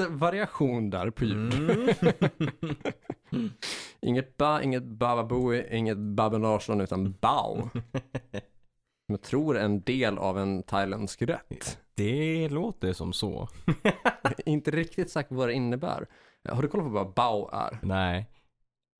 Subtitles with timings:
[0.00, 1.54] Lite variation där på ljud.
[3.32, 3.50] Mm.
[4.00, 7.68] Inget ba, inget bababoo, inget Babben Larsson, utan bow.
[9.06, 11.78] Som jag tror är en del av en thailändsk rätt.
[11.94, 13.48] Det låter som så.
[14.46, 16.06] Inte riktigt sagt vad det innebär.
[16.48, 17.78] Har du kollat på vad bow är?
[17.82, 18.26] Nej.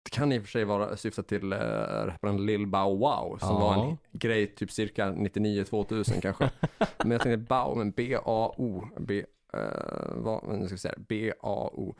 [0.04, 3.48] Det kan i och för sig vara syfta till äh, rapparen Lil Bow Wow som
[3.48, 3.58] Ja.
[3.58, 6.50] var en grej typ cirka 99-2000 kanske.
[6.98, 9.24] Men jag tänkte Bow, men B-A-O, B,
[9.56, 11.96] uh, vad, nu ska vi säga, B-A-O.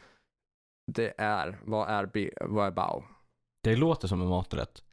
[0.86, 3.04] Det är, vad är B, vad är Bow?
[3.62, 4.84] Det låter som en maträtt.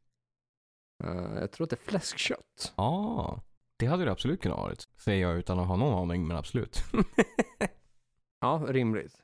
[1.04, 2.74] Eh, jag tror att det är fläskkött.
[2.76, 3.42] Ja.
[3.78, 4.88] Det hade det absolut kunnat varit.
[4.98, 6.84] Säger jag utan att ha någon aning, men absolut.
[8.40, 9.24] Ja, rimligt.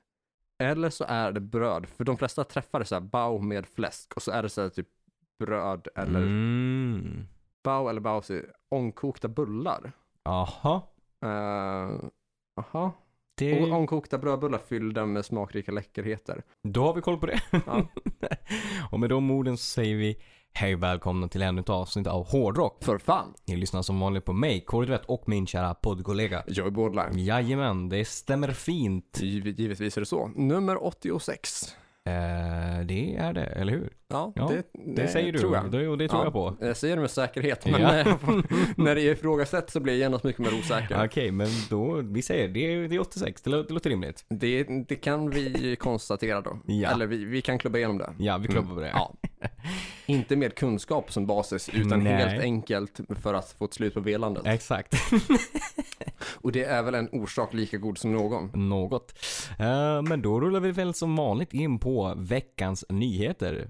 [0.60, 4.14] Eller så är det bröd, för de flesta träffar det så här Bow med fläsk
[4.16, 4.88] och så är det så här typ
[5.40, 7.28] bröd eller Mm.
[7.64, 9.92] Bow eller Bow, så ångkokta bullar.
[10.24, 10.94] Aha.
[11.26, 12.10] Uh,
[12.60, 12.92] Aha.
[13.38, 13.62] Det...
[13.62, 16.44] Och ångkokta brödbullar fyllda med smakrika läckerheter.
[16.64, 17.42] Då har vi koll på det.
[17.66, 17.88] Ja.
[18.92, 20.16] och med de orden så säger vi
[20.54, 22.84] hej och välkomna till ännu ett avsnitt av Hårdrock.
[22.84, 23.34] För fan.
[23.46, 26.44] Ni lyssnar som vanligt på mig, Kåredrätt och min kära poddkollega.
[26.48, 27.26] Joey Borderline.
[27.26, 29.20] Jajamän, det stämmer fint.
[29.22, 30.28] Giv- Givetvis är det så.
[30.36, 31.76] Nummer 86.
[32.06, 33.90] Eh, det är det, eller hur?
[34.08, 34.64] Ja, Ja, det,
[34.96, 35.72] Det säger du, tror jag.
[35.72, 36.26] Det, och det tror Ja.
[36.26, 36.66] jag på.
[36.66, 37.92] Jag säger det med säkerhet, men Ja.
[37.94, 38.44] när,
[38.84, 41.06] när det är ifrågasätt så blir jag genast mycket mer osäker.
[41.06, 44.26] Okej, men då, vi säger det, det är 86, det låter, det låter rimligt.
[44.30, 46.60] Det, det kan vi konstatera då.
[46.68, 46.90] Ja.
[46.92, 48.14] Eller vi, vi kan klubba igenom det.
[48.20, 48.90] Ja, vi klubbar på det.
[48.94, 49.14] Ja.
[50.06, 52.14] Inte med kunskap som basis, utan Nej.
[52.14, 54.46] helt enkelt för att få ett slut på velandet.
[54.46, 54.94] Exakt.
[56.34, 58.70] Och det är väl en orsak lika god som någon.
[58.70, 59.14] Något.
[59.60, 63.68] Eh, men då rullar vi väl som vanligt in på veckans nyheter.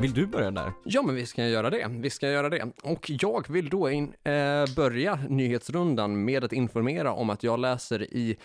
[0.00, 0.72] Vill du börja där?
[0.84, 1.86] Ja, men vi ska göra det.
[1.90, 2.66] Vi ska göra det.
[2.82, 8.02] Och jag vill då in, eh, börja nyhetsrundan med att informera om att jag läser
[8.14, 8.36] i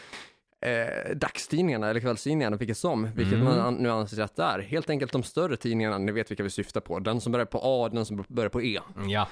[0.62, 3.46] eh, dagstidningarna eller kvällstidningarna, vilket som, vilket Mm.
[3.46, 4.60] man an- nu anser att det är.
[4.60, 7.00] Helt enkelt de större tidningarna, ni vet vilka vi syftar på.
[7.00, 8.80] Den som börjar på A, den som börjar på E.
[9.08, 9.28] Ja.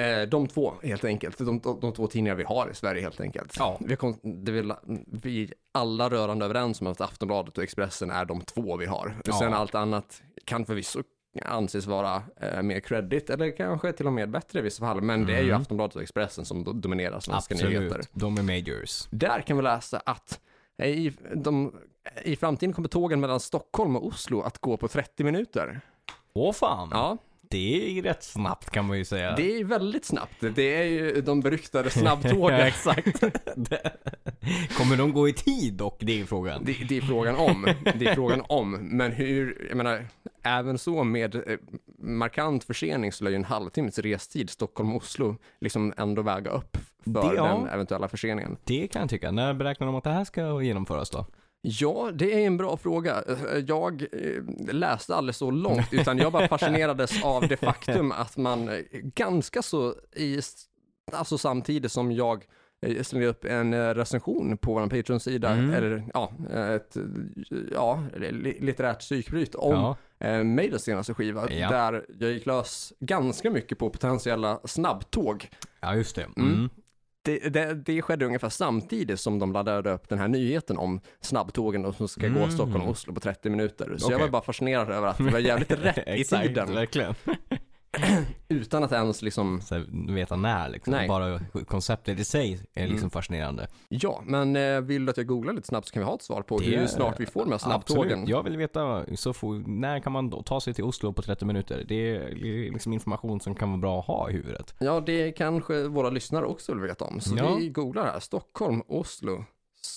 [0.00, 1.38] Eh, de två, helt enkelt.
[1.38, 3.56] De, de, de två tidningar vi har i Sverige, helt enkelt.
[3.58, 3.78] Ja.
[3.80, 4.72] Vi, kom, det vill,
[5.22, 9.14] vi alla rörande överens om att Aftonbladet och Expressen är de två vi har.
[9.24, 9.32] Ja.
[9.38, 11.02] Sen allt annat kan förvisso
[11.44, 15.00] anses vara eh, mer credit eller kanske till och med bättre i vissa fall.
[15.02, 15.60] Men det är ju Mm.
[15.60, 17.86] Aftonbladet och Expressen som do- dominerar svenska nyheter.
[17.86, 18.08] Absolut.
[18.12, 19.06] De är majors.
[19.10, 20.40] Där kan vi läsa att
[20.82, 21.72] i, de,
[22.24, 25.80] i framtiden kommer tågen mellan Stockholm och Oslo att gå på 30 minuter.
[26.32, 26.88] Åh fan.
[26.92, 27.16] Ja,
[27.50, 29.34] Det är rätt snabbt kan man ju säga.
[29.36, 30.34] det är väldigt snabbt.
[30.54, 32.60] Det är ju de beryktade snabbtågen.
[32.66, 33.20] exakt.
[34.78, 35.96] Kommer de gå i tid dock?
[36.00, 36.64] Det är frågan.
[36.64, 37.66] Det, det är frågan om.
[37.98, 38.70] Det är frågan om.
[38.72, 40.06] Men hur, jag menar,
[40.42, 41.40] även så med eh,
[41.98, 47.34] markant försening så lär ju en halvtimmes restid Stockholm-Oslo liksom ändå väga upp för Det-
[47.36, 47.44] ja.
[47.46, 48.56] den eventuella förseningen.
[48.64, 49.30] Det kan jag tycka.
[49.30, 51.26] När beräknar de att det här ska genomföras då?
[51.68, 53.24] Ja, det är en bra fråga.
[53.66, 54.42] Jag eh,
[54.74, 59.62] läste aldrig så långt, utan jag bara fascinerades av det faktum att man eh, ganska
[59.62, 60.40] så i,
[61.12, 62.44] alltså samtidigt som jag
[62.86, 65.70] eh, slängde upp en recension på vår Patreon-sida, Mm.
[65.74, 66.32] eller ja,
[66.74, 66.96] ett
[67.72, 69.96] ja, li- litterärt psykbryt om Ja.
[70.44, 71.68] Maidens senaste skiva, Ja.
[71.70, 75.48] där jag gick lös ganska mycket på potentiella snabbtåg.
[75.80, 76.26] ja, just det.
[76.36, 76.70] Mm.
[77.26, 81.92] Det, det, det skedde ungefär samtidigt som de laddade upp den här nyheten om snabbtågen
[81.92, 82.50] som ska gå Mm.
[82.50, 83.94] Stockholm-Oslo på 30 minuter.
[83.98, 84.26] Så jag Okej.
[84.26, 86.74] var bara fascinerad över att det var jävligt rätt i Exakt, tiden.
[86.74, 87.14] verkligen.
[88.48, 90.92] Utan att ens liksom, Så här, veta när liksom.
[90.92, 91.08] Nej.
[91.08, 93.10] Bara konceptet i sig är liksom Mm.
[93.10, 93.68] fascinerande.
[93.88, 96.22] ja, men eh, vill du att jag googlar lite snabbt så kan vi ha ett
[96.22, 98.12] svar på hur Det- snart vi får de här snabbtågen.
[98.12, 98.28] Absolut.
[98.28, 101.44] Jag vill veta, så får, när kan man då ta sig till Oslo på 30
[101.44, 101.84] minuter?
[101.88, 102.30] Det är
[102.72, 104.74] liksom information som kan vara bra att ha i huvudet.
[104.78, 107.20] Ja, det kanske våra lyssnare också vill veta om.
[107.20, 107.54] Så Ja.
[107.56, 108.20] vi googlar här.
[108.20, 109.44] Stockholm, Oslo,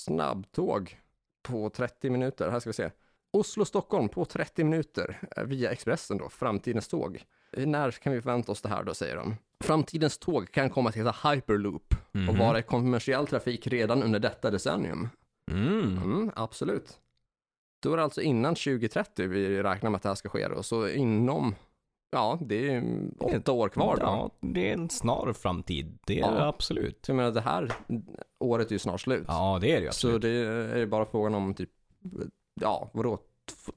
[0.04, 0.98] snabbtåg
[1.44, 2.50] på 30 minuter.
[2.52, 2.90] Här ska vi se.
[3.34, 7.24] Oslo-Stockholm på 30 minuter eh, via Expressen då, framtidens tåg.
[7.58, 9.36] När kan vi förvänta oss det här då, säger de.
[9.64, 12.38] Framtidens tåg kan komma att heta Hyperloop och Mhm.
[12.38, 15.10] vara i kommersiell trafik redan under detta decennium.
[15.52, 15.98] Mm.
[15.98, 17.00] Mm, absolut.
[17.84, 20.64] Då är det alltså innan 2030 vi räknar med att det här ska ske då,
[20.64, 21.56] så inom,
[22.12, 22.84] ja, det är
[23.20, 24.02] åtta år kvar då.
[24.06, 26.00] Ja, det är en snar framtid.
[26.06, 26.32] Det är Ja.
[26.32, 27.06] det absolut.
[27.06, 27.72] Så jag menar, det här
[28.40, 29.26] året är ju snart slut.
[29.28, 30.22] Ja, det är det ju så absolut.
[30.22, 31.70] det är ju bara frågan om typ,
[32.62, 33.20] ja, vadå,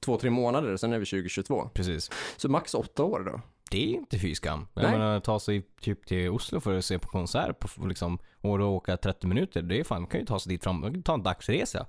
[0.01, 1.71] två, tre månader, sen är vi 2022.
[1.75, 2.11] Precis.
[2.37, 3.41] Så max åtta år då.
[3.73, 4.67] Det är inte fy skam.
[4.75, 4.93] Jag Nej.
[4.93, 8.67] menar, ta sig typ till Oslo för att se på konsert på liksom, och då
[8.69, 9.63] åka 30 minuter.
[9.63, 10.81] Det är fan, man kan ju ta sig dit fram.
[10.81, 11.87] Man kan ta en dagsresa.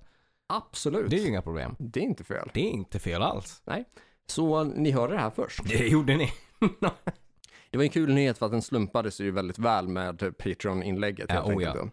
[0.48, 1.10] Absolut.
[1.10, 1.76] Det är ju inga problem.
[1.80, 2.50] Det är inte fel.
[2.54, 3.62] Det är inte fel alls.
[4.26, 5.64] Så ni hörde det här först.
[5.70, 6.32] Det gjorde ni.
[7.72, 11.26] Det var en kul nyhet för att den slumpade sig ju väldigt väl med Patreon-inlägget.
[11.30, 11.90] Ja, oh ja.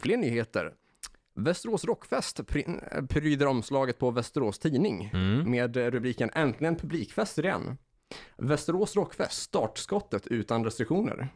[0.00, 0.72] Fler nyheter.
[1.34, 5.50] Västerås Rockfest pry- pryder omslaget på Västerås Tidning Mm.
[5.50, 7.78] med rubriken Äntligen publikfest igen.
[8.36, 11.28] Västerås Rockfest, startskottet utan restriktioner.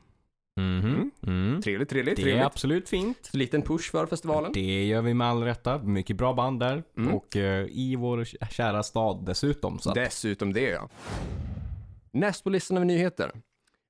[0.60, 1.10] Mhm.
[1.26, 1.62] Mm.
[1.62, 2.44] Trevligt, trevligt, Det är trevligt.
[2.46, 3.30] absolut fint.
[3.32, 4.52] Liten push för festivalen.
[4.54, 5.78] Det gör vi med all rätta.
[5.78, 6.82] Mycket bra band där.
[6.96, 7.14] Mm.
[7.14, 9.78] Och eh, i vår kära stad dessutom.
[9.78, 10.88] Så att, Dessutom det ja.
[12.12, 13.32] Näst på listan av nyheter.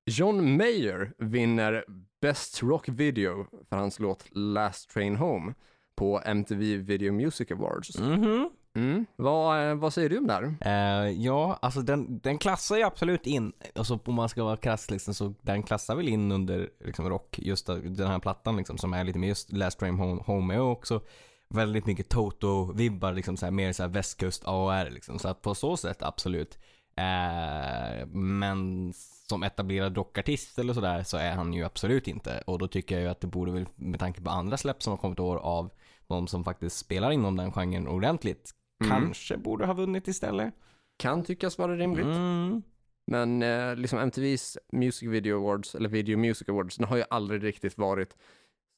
[0.07, 1.85] John Mayer vinner
[2.21, 5.55] Best Rock Video för hans låt Last Train Home
[5.97, 7.99] på MTV Video Music Awards.
[7.99, 8.51] Mhm.
[8.77, 9.07] Mm.
[9.17, 10.57] Vad, eh, vad säger du om det här?
[10.61, 14.91] Eh, ja, alltså den, den klassar ju absolut in, alltså om man ska vara krass
[14.91, 18.93] liksom, så den klassar väl in under liksom, rock, just den här plattan liksom, som
[18.93, 21.01] är lite mer just Last Train Home, Home är också
[21.49, 25.55] väldigt mycket Toto-vibbar, liksom, så här, mer så här västkust AR liksom, så att på
[25.55, 26.59] så sätt absolut.
[27.01, 28.93] Uh, men
[29.29, 33.03] som etablerad rockartist eller sådär så är han ju absolut inte och då tycker jag
[33.03, 35.37] ju att det borde väl med tanke på andra släpp som har kommit i år
[35.37, 35.71] av
[36.07, 38.91] de som faktiskt spelar inom den genren ordentligt Mm.
[38.91, 40.55] kanske borde ha vunnit istället.
[40.97, 42.07] Kan tyckas vara rimligt.
[42.07, 42.63] Mm.
[43.07, 47.45] Men eh, liksom MTVs Music Video Awards, eller Video Music Awards, den har ju aldrig
[47.45, 48.17] riktigt varit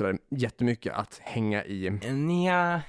[0.01, 1.91] sådär jättemycket att hänga i.
[2.13, 2.83] Nja,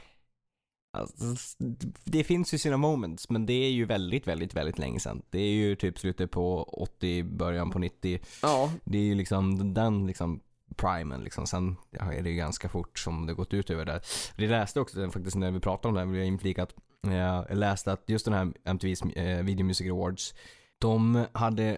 [0.92, 1.56] alltså,
[2.04, 5.22] det finns ju sina moments, men det är ju väldigt, väldigt, väldigt länge sedan.
[5.30, 8.20] Det är ju typ slutet på 80, början på 90.
[8.42, 10.40] Ja, Det är ju liksom den liksom
[10.76, 11.48] primen liksom.
[11.48, 14.02] Sen är det ju ganska fort som det gått ut över där.
[14.36, 16.76] Det läste också faktiskt när vi pratade om det här, vill jag inflika att
[17.07, 20.34] jag läste att just den här MTVs eh, Video Music Awards,
[20.80, 21.78] de hade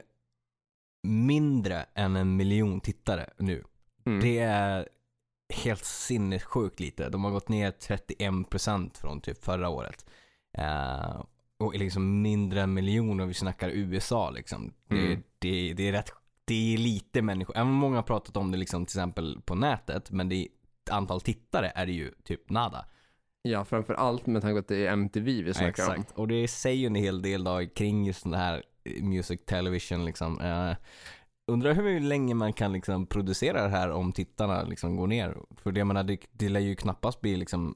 [1.08, 3.64] mindre än en miljon tittare nu.
[4.06, 4.20] mm.
[4.20, 4.90] Det är
[5.64, 7.10] helt sinnessjukt lite.
[7.10, 10.06] De har gått ner 31% från typ förra året.
[10.58, 11.24] Eh,
[11.60, 14.74] och är liksom mindre än miljoner, vi snackar USA liksom.
[14.88, 15.24] Det, Mm.
[15.40, 16.12] det, det är rätt,
[16.46, 17.58] det är lite människor.
[17.58, 20.48] Även många har pratat om det liksom till exempel på nätet, men det är,
[20.92, 22.86] antal tittare är det ju typ nada.
[23.42, 25.92] Ja, framför allt med tanke på att det är MTV vi snackar om.
[25.92, 26.18] Exakt.
[26.18, 30.06] Och det säger ju en hel del då kring just den här eh, music television
[30.06, 30.42] liksom.
[30.42, 30.76] Eh,
[31.48, 35.38] undrar hur länge man kan liksom producera det här om tittarna liksom går ner.
[35.58, 37.76] För det, jag menar, det, det lär ju knappast bli liksom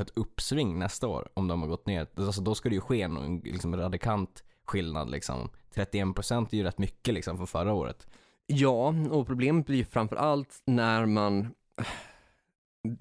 [0.00, 2.06] ett uppsving nästa år om de har gått ner.
[2.16, 5.50] Alltså då ska det ju ske någon liksom radikant skillnad liksom.
[5.74, 8.06] 31% är ju rätt mycket liksom från förra året.
[8.46, 11.54] Ja, och problemet blir framför allt när man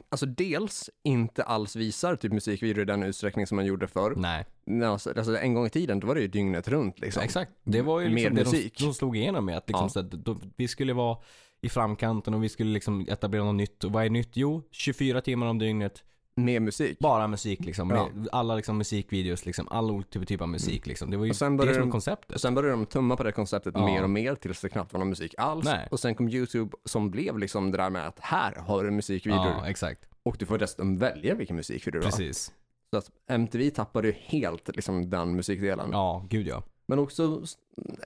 [0.09, 4.13] Alltså dels inte alls visar typ musikvideor i den utsträckning som man gjorde förr.
[4.17, 4.45] Nej,
[4.85, 7.23] Alltså, alltså en gång i tiden, då var det ju dygnet runt liksom.
[7.23, 7.51] exakt.
[7.63, 8.77] Det var ju Mer liksom det musik.
[8.79, 9.57] de, de slog igenom med.
[9.57, 9.89] Att liksom Ja.
[9.89, 11.17] så att då, vi skulle vara
[11.61, 13.83] i framkanten och vi skulle liksom etablera något nytt.
[13.83, 14.29] Och vad är nytt?
[14.33, 16.03] Jo, 24 timmar om dygnet.
[16.35, 16.99] Med musik.
[16.99, 17.89] Bara musik liksom.
[17.89, 18.09] Ja.
[18.31, 19.67] Alla liksom musikvideos liksom.
[19.71, 21.11] All olika typ av musik liksom.
[21.11, 22.31] Det var ju Och sen det som de- konceptet.
[22.35, 23.85] Och sen började de tumma på det konceptet Ja.
[23.85, 25.65] mer och mer tills det knappt var någon musik alls.
[25.65, 25.87] Nej.
[25.91, 29.45] Och sen kom YouTube som blev liksom det där med att här har du musikvideor
[29.45, 30.05] Ja, exakt.
[30.23, 32.11] och du får dessutom välja vilken musikvideo du har.
[32.11, 32.53] Precis.
[32.91, 35.89] Så att MTV tappade ju helt liksom den musikdelen.
[35.91, 36.63] Ja, gud ja.
[36.85, 37.41] Men också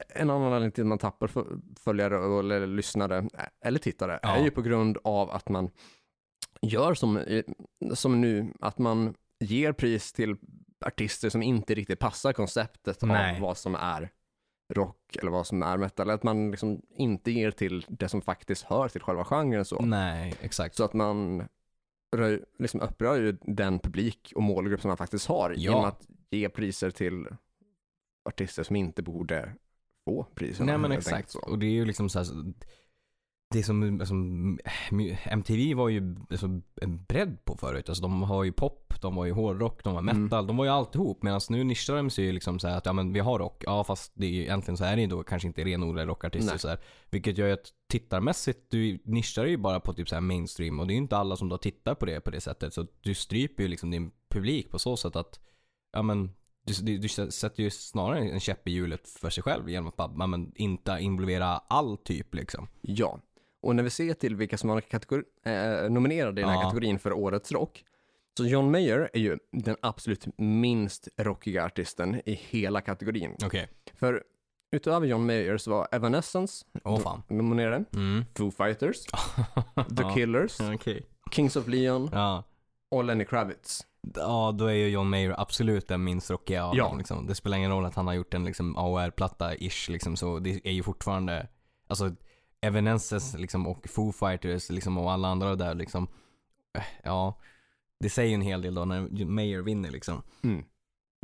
[0.10, 3.26] en annan anledning till att man tappar fö- följare eller lyssnare eh,
[3.66, 4.36] eller tittare Ja.
[4.36, 5.70] är ju på grund av att man
[6.62, 7.44] gör som, eh,
[7.94, 10.36] som nu, att man ger pris till
[10.86, 13.36] artister som inte riktigt passar konceptet Nej.
[13.36, 14.10] av vad som är
[14.74, 16.10] rock eller vad som är metal.
[16.10, 19.80] Att man liksom inte ger till det som faktiskt hör till själva genren så.
[19.82, 20.76] Nej, exakt.
[20.76, 21.48] Så att man
[22.16, 25.56] röj, liksom upprör ju den publik och målgrupp som man faktiskt har Ja.
[25.56, 27.28] genom att ge priser till
[28.30, 29.54] artister som inte borde
[30.06, 30.66] få priserna.
[30.72, 31.36] Nej men exakt.
[31.36, 32.28] Och det är ju liksom så här,
[33.50, 34.14] det som, alltså,
[35.32, 36.46] MTV var ju alltså,
[36.82, 37.90] en bredd på förut.
[37.90, 40.24] Alltså de har ju pop, de har ju hårdrock, de har Mm.
[40.24, 41.24] metal, de var ju alltihop.
[41.24, 43.64] Medan nu nischar de sig ju liksom så här att ja men vi har rock,
[43.66, 46.52] ja fast det är ju egentligen så är det ju då kanske inte renodlade rockartister
[46.52, 46.60] Nej.
[46.60, 46.80] så här.
[47.10, 50.92] Vilket gör ju att tittarmässigt, du nischar ju bara på typ så mainstream och det
[50.94, 52.74] är ju inte alla som då tittar på det på det sättet.
[52.74, 55.40] Så du stryper ju liksom din publik på så sätt att
[55.94, 56.32] ja men
[56.66, 59.96] du, du, du sätter ju snarare en käpp i hjulet för sig själv genom att
[59.96, 62.68] bara, men, inte involvera all typ liksom.
[62.82, 63.20] Ja,
[63.62, 66.62] och när vi ser till vilka som var kategori- eh, nominerade i den här Ja.
[66.64, 67.84] kategorin för årets rock,
[68.38, 73.36] så John Mayer är ju den absolut minst rockiga artisten i hela kategorin.
[73.46, 73.68] Okej.
[73.96, 74.24] För
[74.72, 76.66] utöver John Mayer så var Evanescence
[77.04, 77.24] fan.
[77.28, 78.26] nominerade, Mm.
[78.36, 78.98] Foo Fighters,
[79.98, 80.04] The.
[80.14, 81.06] Killers, Okej.
[81.32, 82.44] Kings of Leon Ja.
[82.92, 83.86] och Lenny Kravitz.
[84.16, 86.84] Ja, då är ju John Mayer absolut den minst rockiga av Ja.
[86.84, 86.98] dem.
[86.98, 87.28] Liksom.
[87.28, 90.72] Det spelar ingen roll att han har gjort en liksom, AOR-platta-ish, liksom, så det är
[90.72, 91.48] ju fortfarande,
[91.88, 92.12] alltså
[92.62, 96.08] Evanescence liksom, och Foo Fighters liksom, och alla andra där liksom,
[96.78, 97.40] eh, ja,
[98.00, 100.22] det säger ju en hel del då när Mayer vinner liksom.
[100.44, 100.66] Mm.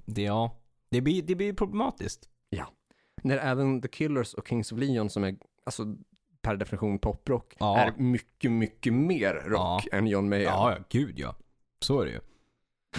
[0.06, 0.58] Det, ja,
[0.90, 2.30] det blir, det blir problematiskt.
[3.26, 5.36] När även The Killers och Kings of Leon som är,
[5.66, 5.96] alltså
[6.42, 7.78] per definition poprock, Ja.
[7.78, 10.44] är mycket, mycket mer rock än John Mayer.
[10.44, 11.36] Ja, ja, gud ja.
[11.80, 12.20] Så är det ju.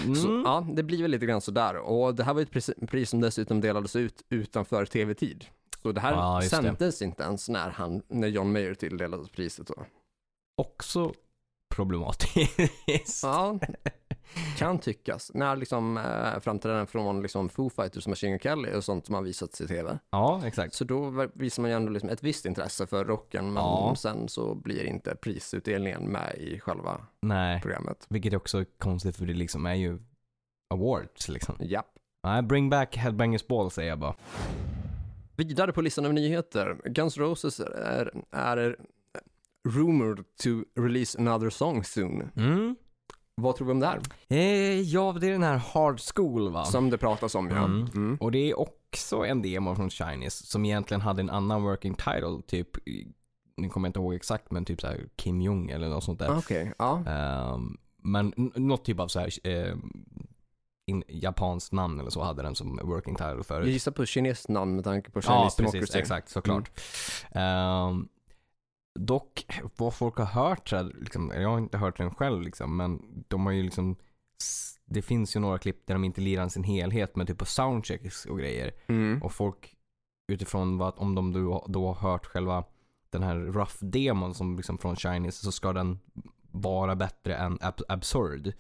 [0.05, 0.15] Mm.
[0.15, 1.77] Så, ja, det blir väl lite grann sådär.
[1.77, 5.45] Och det här var ett pris, pris som dessutom delades ut utanför tv-tid.
[5.85, 6.63] Så det här Ja, just det.
[6.63, 9.67] sändes inte ens när, han, när John Mayer tilldelades priset.
[9.67, 9.75] Då.
[10.63, 11.13] Också
[11.75, 13.23] problematiskt.
[13.23, 13.59] Ja,
[14.59, 15.31] kan tyckas.
[15.35, 19.23] När liksom eh, framträdanden från liksom Foo Fighters, Machine Gun Kelly och sånt som har
[19.23, 19.99] visats i tv.
[20.11, 20.75] Ja, exakt.
[20.75, 23.95] Så då visar man ju ändå liksom ett visst intresse för rocken, men Ja.
[23.99, 28.07] sen så blir inte prisutdelningen med i själva Nej, programmet.
[28.09, 29.99] vilket också är konstigt för det liksom är ju
[30.75, 31.57] awards liksom.
[31.61, 31.91] Japp.
[32.27, 34.15] Nej, bring back Headbangers Ball säger jag bara.
[35.37, 36.77] Vidare på listan av nyheter.
[36.85, 38.77] Guns Roses är, är
[39.69, 42.31] rumored to release another song soon.
[42.37, 42.77] Mm.
[43.37, 44.01] Vad tror vi om det här?
[44.29, 46.65] Eh, ja, det är den här Hard School va?
[46.65, 47.65] Som det pratas om, ja.
[47.65, 47.87] Mm.
[47.95, 48.17] Mm.
[48.21, 52.43] Och det är också en demo från Chinese som egentligen hade en annan working title,
[52.47, 52.69] typ,
[53.57, 56.19] nu kommer jag inte ihåg exakt, men typ så här Kim Jong eller något sånt
[56.19, 56.39] där.
[56.39, 57.05] Okej, ja.
[57.07, 59.77] Ehm, men något typ av så här eh,
[60.87, 63.69] in, japanskt namn eller så hade den som working title Jag förut.
[63.69, 65.73] gissar på kinesiskt namn med tanke på Ja, Chinese precis.
[65.73, 65.99] Democracy.
[65.99, 66.71] Exakt, såklart.
[67.31, 68.09] Ehm,
[68.99, 73.47] dock, vad folk har hört, liksom, jag har inte hört den själv, liksom, men de
[73.47, 73.97] har ju liksom
[74.87, 78.25] det finns ju några klipp där de inte lirar sin helhet med typ på soundchecks
[78.27, 78.73] och grejer.
[78.87, 79.23] Mm.
[79.23, 79.77] Och folk
[80.33, 82.65] utifrån vad, om de då, då har hört själva
[83.11, 85.99] den här rough-demon som liksom från Chinese så ska den
[86.51, 88.53] vara bättre än ab- absurd.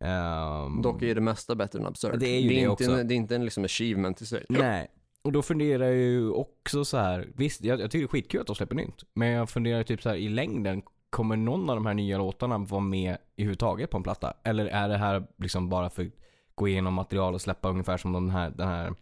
[0.00, 2.18] Ehm, Dock är det mesta bättre än absurd.
[2.18, 2.90] Det är ju det inte, också.
[2.90, 4.46] En, det är inte en liksom achievement i sig.
[4.48, 4.88] Nej.
[5.22, 7.28] Och då funderar jag ju också så här.
[7.34, 9.04] visst jag, jag tycker det är skitkul att de släpper nytt.
[9.14, 12.58] Men jag funderar typ så här i längden, kommer någon av de här nya låtarna
[12.58, 14.34] vara med i huvud taget på en platta?
[14.44, 16.12] Eller är det här liksom bara för att
[16.54, 18.94] gå igenom material och släppa ungefär som den här, den här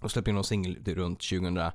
[0.00, 1.70] och släppte in någon singel till runt 2000 eh,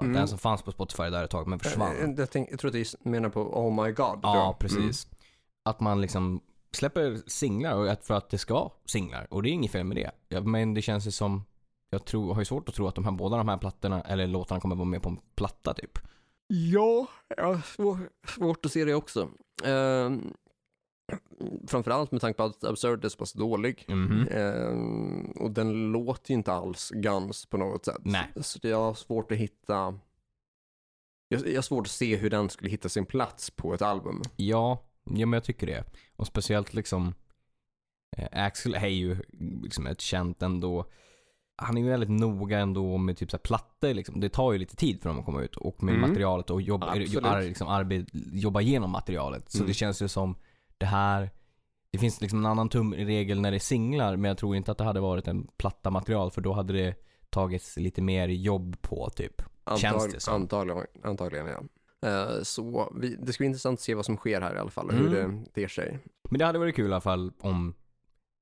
[0.00, 0.12] Mm.
[0.12, 1.96] Den som fanns på Spotify där ett tag men försvann.
[2.00, 4.18] Jag, jag, tänk, jag tror att du menar på Oh My God.
[4.22, 4.56] Ja, då.
[4.60, 5.08] precis.
[5.62, 6.40] Att man liksom
[6.74, 9.26] släpper singlar för att det ska vara singlar.
[9.30, 10.10] Och det är inget fel med det.
[10.28, 11.44] Ja, Men det känns ju som,
[11.90, 14.26] jag tror, har ju svårt att tro att de här, båda de här plattorna, eller
[14.26, 15.98] låtarna kommer vara med på en platta typ.
[16.46, 17.06] Ja,
[17.38, 19.28] har svår, svårt att se det också.
[19.64, 20.34] Ehm,
[21.66, 23.84] framförallt med tanke på att Absurd är så pass dålig.
[23.88, 24.28] Mhm.
[24.30, 28.00] Ehm, och den låter ju inte alls Guns på något sätt.
[28.04, 28.32] Nej.
[28.36, 29.98] Så jag har svårt att hitta
[31.28, 34.22] jag, jag har svårt att se hur den skulle hitta sin plats på ett album.
[34.36, 35.84] Ja, ja men jag tycker det.
[36.16, 37.14] Och speciellt liksom,
[38.16, 39.16] eh, Axel är ju
[39.62, 40.84] liksom ett känt ändå,
[41.56, 44.20] han är ju väldigt noga ändå med typ så plattor liksom.
[44.20, 46.08] Det tar ju lite tid för dem att komma ut och med Mm.
[46.10, 49.50] materialet och jobba, ar, liksom, arbe, jobba igenom materialet.
[49.50, 49.68] Så Mm.
[49.68, 50.36] det känns ju som
[50.78, 51.30] det här,
[51.90, 54.78] det finns liksom en annan tumregel när det är singlar men jag tror inte att
[54.78, 56.94] det hade varit en platta material för då hade det
[57.30, 59.42] tagits lite mer jobb på typ.
[59.78, 60.34] Känns det som.
[60.34, 61.62] Antagligen, antagligen ja.
[62.04, 64.70] Eh, så vi, det ska bli intressant att se vad som sker här i alla
[64.70, 65.02] fall, Mm.
[65.02, 65.98] hur det ter sig.
[66.30, 67.74] Men det hade varit kul i alla fall om,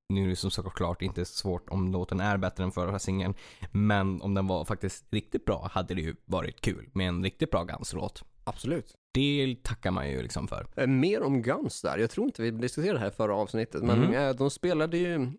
[0.09, 3.35] nu är det som såklart inte svårt om låten är bättre än förra singeln,
[3.73, 7.51] men om den var faktiskt riktigt bra hade det ju varit kul med en riktigt
[7.51, 8.25] bra Guns-låt.
[8.45, 8.95] Absolut.
[9.15, 10.67] Det tackar man ju liksom för.
[10.77, 14.03] Eh, mer om Guns där, jag tror inte vi diskuterade det här förra avsnittet, men
[14.05, 14.15] Mm.
[14.29, 15.31] eh, de spelade ju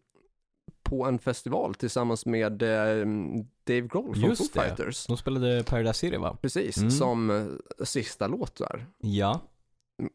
[0.98, 3.06] på en festival tillsammans med eh,
[3.64, 4.68] Dave Grohl från Just Foo det.
[4.68, 5.06] Fighters.
[5.08, 6.38] De spelade Paradise City va?
[6.42, 6.92] Precis, Mm.
[6.92, 8.86] som eh, sista låt där.
[9.02, 9.40] Ja,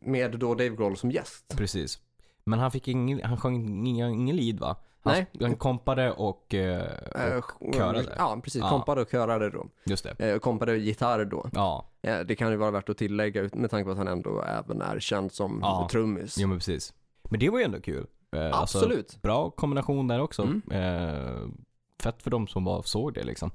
[0.00, 1.54] Med då Dave Grohl som gäst.
[1.56, 1.98] precis.
[2.44, 4.76] Men han fick ingen, han sjöng ingen, ingen lead va?
[5.02, 5.26] Han, Nej.
[5.40, 8.14] Han kompade och, eh, och körade.
[8.18, 8.60] Ja, precis.
[8.60, 8.70] Ja.
[8.70, 9.66] Kompade och körade då.
[9.86, 10.38] Just det.
[10.42, 11.50] Kompade och gitarr då.
[11.52, 14.82] Ja, det kan ju vara värt att tillägga med tanke på att han ändå även
[14.82, 15.88] är känd som Ja.
[15.92, 16.38] trummis.
[16.38, 16.92] jo men precis.
[17.30, 18.06] Men det var ju ändå kul.
[18.36, 19.22] Eh, alltså, Absolut.
[19.22, 20.42] bra kombination där också.
[20.42, 20.62] Mm.
[20.70, 21.48] Eh,
[22.02, 23.50] fett för de som var, såg det liksom.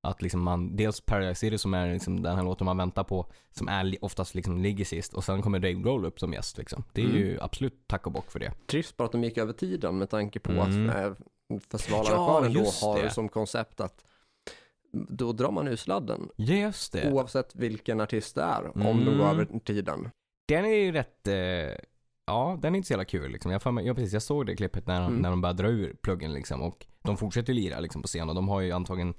[0.00, 3.26] Att liksom man, dels Paradise City som är liksom den här låten man väntar på,
[3.50, 6.84] som är oftast liksom ligger sist och sen kommer Dave Grohl upp som gäst liksom.
[6.92, 7.16] Det är Mm.
[7.18, 8.52] ju absolut tack och bock för det.
[8.66, 10.90] Trivs bara att de gick över tiden med tanke på Mm.
[10.90, 11.12] att eh,
[11.70, 13.10] festivalarrangören Ja, då har det.
[13.10, 14.04] som koncept att
[14.92, 16.28] då drar man ur sladden.
[16.36, 17.12] Just det.
[17.12, 19.04] Oavsett vilken artist det är, om Mm.
[19.04, 20.10] de går över tiden.
[20.46, 21.78] Den är ju rätt, eh,
[22.28, 23.52] ja den är inte så jävla kul liksom.
[23.52, 25.16] Jag, mig- ja, precis, jag såg det klippet när, Mm.
[25.22, 26.62] när de började dra ur pluggen liksom.
[26.62, 29.14] Och de fortsätter ju lira liksom på scen och de har ju antagligen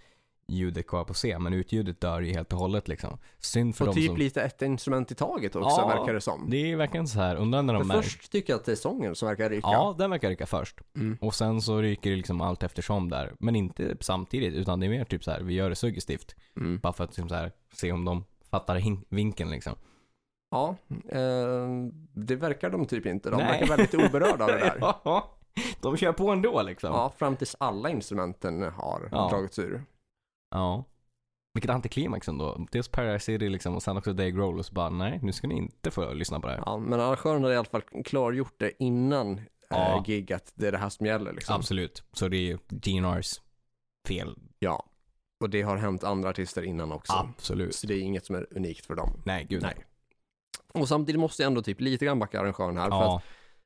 [0.48, 1.44] ljudet kvar på scen.
[1.44, 3.18] Men utljudet dör ju helt och hållet liksom.
[3.40, 4.18] Synd för Och dem typ som...
[4.18, 6.50] lite ett instrument i taget också, Ja, verkar det som.
[6.50, 8.02] Det är verkligen så här, undrar när de märker...
[8.02, 9.68] först tycker jag att det är sången som verkar ryka.
[9.68, 10.80] Ja, den verkar ryka först.
[10.96, 11.18] Mm.
[11.22, 13.34] Och sen så ryker det liksom allt eftersom där.
[13.40, 16.36] Men inte samtidigt, utan det är mer typ så här, vi gör det suggestivt.
[16.58, 16.80] Mm.
[16.80, 18.82] Bara för att liksom så här, se om de fattar
[19.16, 19.76] vinkeln liksom.
[20.52, 20.76] Ja,
[21.10, 21.68] eh,
[22.14, 23.30] det verkar de typ inte.
[23.30, 23.46] De Nej.
[23.48, 24.78] verkar väldigt oberörda av det där.
[25.04, 25.32] Ja,
[25.82, 26.90] de kör på ändå liksom.
[26.94, 29.30] Ja, fram tills alla instrumenten har Ja.
[29.30, 29.84] dragits ur.
[30.52, 30.84] Ja.
[31.54, 32.66] Vilket antiklimax ändå.
[32.72, 35.48] Dels Paradise City liksom och sen också Dave Grohl och så bara nej, nu ska
[35.48, 36.64] ni inte få lyssna på det här.
[36.66, 39.96] Ja, men arrangören har i alla fall klargjort det innan Ja.
[39.98, 41.56] eh, gig att det är det här som gäller liksom.
[41.56, 42.04] Absolut.
[42.12, 43.42] Så det är ju GNRs
[44.08, 44.36] fel.
[44.60, 44.86] Ja.
[45.44, 47.14] Och det har hänt andra artister innan också.
[47.14, 47.76] Absolut.
[47.76, 49.22] Så det är inget som är unikt för dem.
[49.26, 49.86] Nej, gud Nej.
[50.74, 52.90] Och samtidigt måste jag ändå typ lite grann backa arrangören här.
[52.90, 53.22] För att Ja,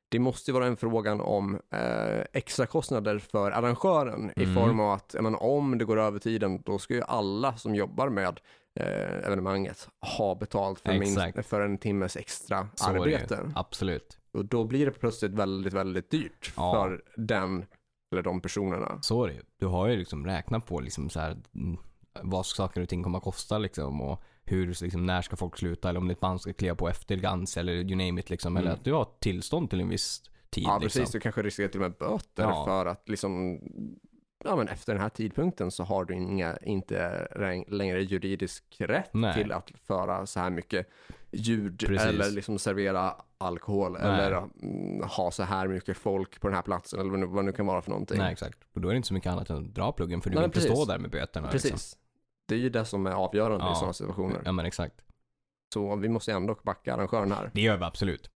[0.08, 4.54] det måste ju vara en frågan om eh, extra kostnader för arrangören i Mm.
[4.54, 8.08] form av att menar, om det går över tiden då ska ju alla som jobbar
[8.08, 8.40] med
[8.80, 11.34] eh, evenemanget ha betalt för, Exakt.
[11.36, 13.52] minst, för en timmes extra så arbete.
[13.54, 14.18] Absolut.
[14.32, 16.72] Och då blir det plötsligt väldigt, väldigt dyrt Ja.
[16.72, 17.64] för den
[18.12, 18.98] eller de personerna.
[19.02, 19.40] Så är det.
[19.58, 21.76] Du har ju liksom räknat på liksom så här, mm,
[22.22, 25.88] vad saker och ting kommer att kosta liksom och hur, liksom, när ska folk sluta
[25.88, 28.56] eller om ett band ska kliva på efter Guns eller you name it liksom.
[28.56, 28.78] Eller Mm.
[28.78, 31.00] att du har tillstånd till en viss tid Ja, liksom.
[31.00, 31.12] precis.
[31.12, 32.64] Du kanske riskerar till och med böter Ja.
[32.64, 33.60] för att liksom,
[34.44, 37.28] ja men efter den här tidpunkten så har du inga, inte
[37.68, 39.34] längre juridisk rätt Nej.
[39.34, 40.88] till att föra så här mycket
[41.32, 42.06] ljud Precis.
[42.08, 44.02] eller liksom servera alkohol Nej.
[44.02, 44.32] eller
[44.62, 47.52] mm, ha så här mycket folk på den här platsen eller vad nu, vad nu
[47.52, 48.18] kan vara för någonting.
[48.18, 48.58] Nej, exakt.
[48.74, 50.42] Och då är det inte så mycket annat än att dra pluggen för du Nej,
[50.42, 50.72] vill inte precis.
[50.72, 51.48] stå där med böterna.
[51.48, 51.70] Precis.
[51.70, 52.00] Liksom.
[52.48, 53.74] Det är ju det som är avgörande i Ja.
[53.74, 54.40] sådana situationer.
[54.44, 54.94] Ja, men exakt.
[55.74, 57.50] Så vi måste ändå backa arrangören här.
[57.54, 58.30] Det gör vi absolut.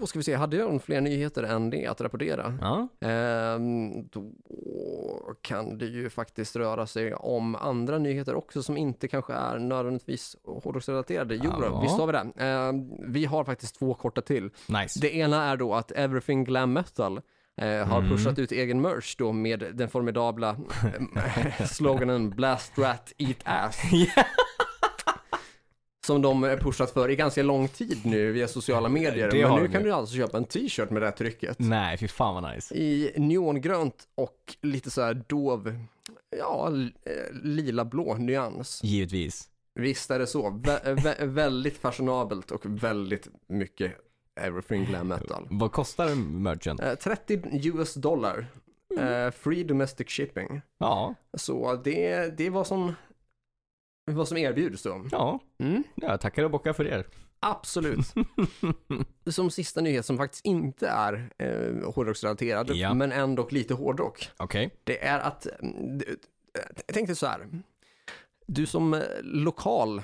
[0.00, 2.58] Då ska vi se, hade jag någon fler nyheter än det att rapportera?
[2.60, 2.88] Ja.
[3.08, 4.32] Ehm, då
[5.42, 10.36] kan det ju faktiskt röra sig om andra nyheter också som inte kanske är nödvändigtvis
[10.44, 11.34] hårdrocksrelaterade.
[11.34, 11.80] Jo, Ja.
[11.80, 12.44] visst har vi det.
[12.44, 14.50] Ehm, vi har faktiskt två korta till.
[14.68, 15.00] Nice.
[15.00, 17.20] Det ena är då att Everything Glam Metal
[17.60, 18.10] eh, har Mm.
[18.10, 20.56] pushat ut egen merch då med den formidabla
[21.58, 23.80] eh, sloganen Blast Rat Eat Ass.
[26.06, 29.30] Som de eh, pushat för i ganska lång tid nu via sociala medier.
[29.30, 32.08] Det Men nu kan du alltså köpa en t-shirt med det här trycket Nej, fy
[32.08, 32.74] fan vad nice.
[32.74, 35.74] i neongrönt och lite så här dov,
[36.38, 38.80] ja, l- eh, lila blå nyans.
[38.84, 39.48] Givetvis.
[39.74, 40.50] Visst är det så.
[40.50, 43.92] Vä- vä- väldigt fashionabelt och väldigt mycket
[44.40, 45.46] everything glam metal.
[45.50, 46.80] Vad kostar merchen?
[46.80, 48.46] Eh, 30 US dollar.
[48.98, 50.60] Eh, free domestic shipping.
[50.78, 52.94] Ja, Så det, det är vad som,
[54.10, 55.04] vad som erbjuds då.
[55.10, 55.40] ja.
[55.58, 57.06] Mm, Jag tackar och bockar för er.
[57.40, 58.14] absolut.
[59.26, 62.94] Som sista nyhet som faktiskt inte är eh, hårdrocksrelaterad, Ja.
[62.94, 64.30] men ändå lite hårdrock.
[64.36, 64.70] Okej.
[64.84, 66.16] Det är att, mm, du-
[66.86, 67.48] jag tänkte så här,
[68.46, 70.02] du som eh, lokal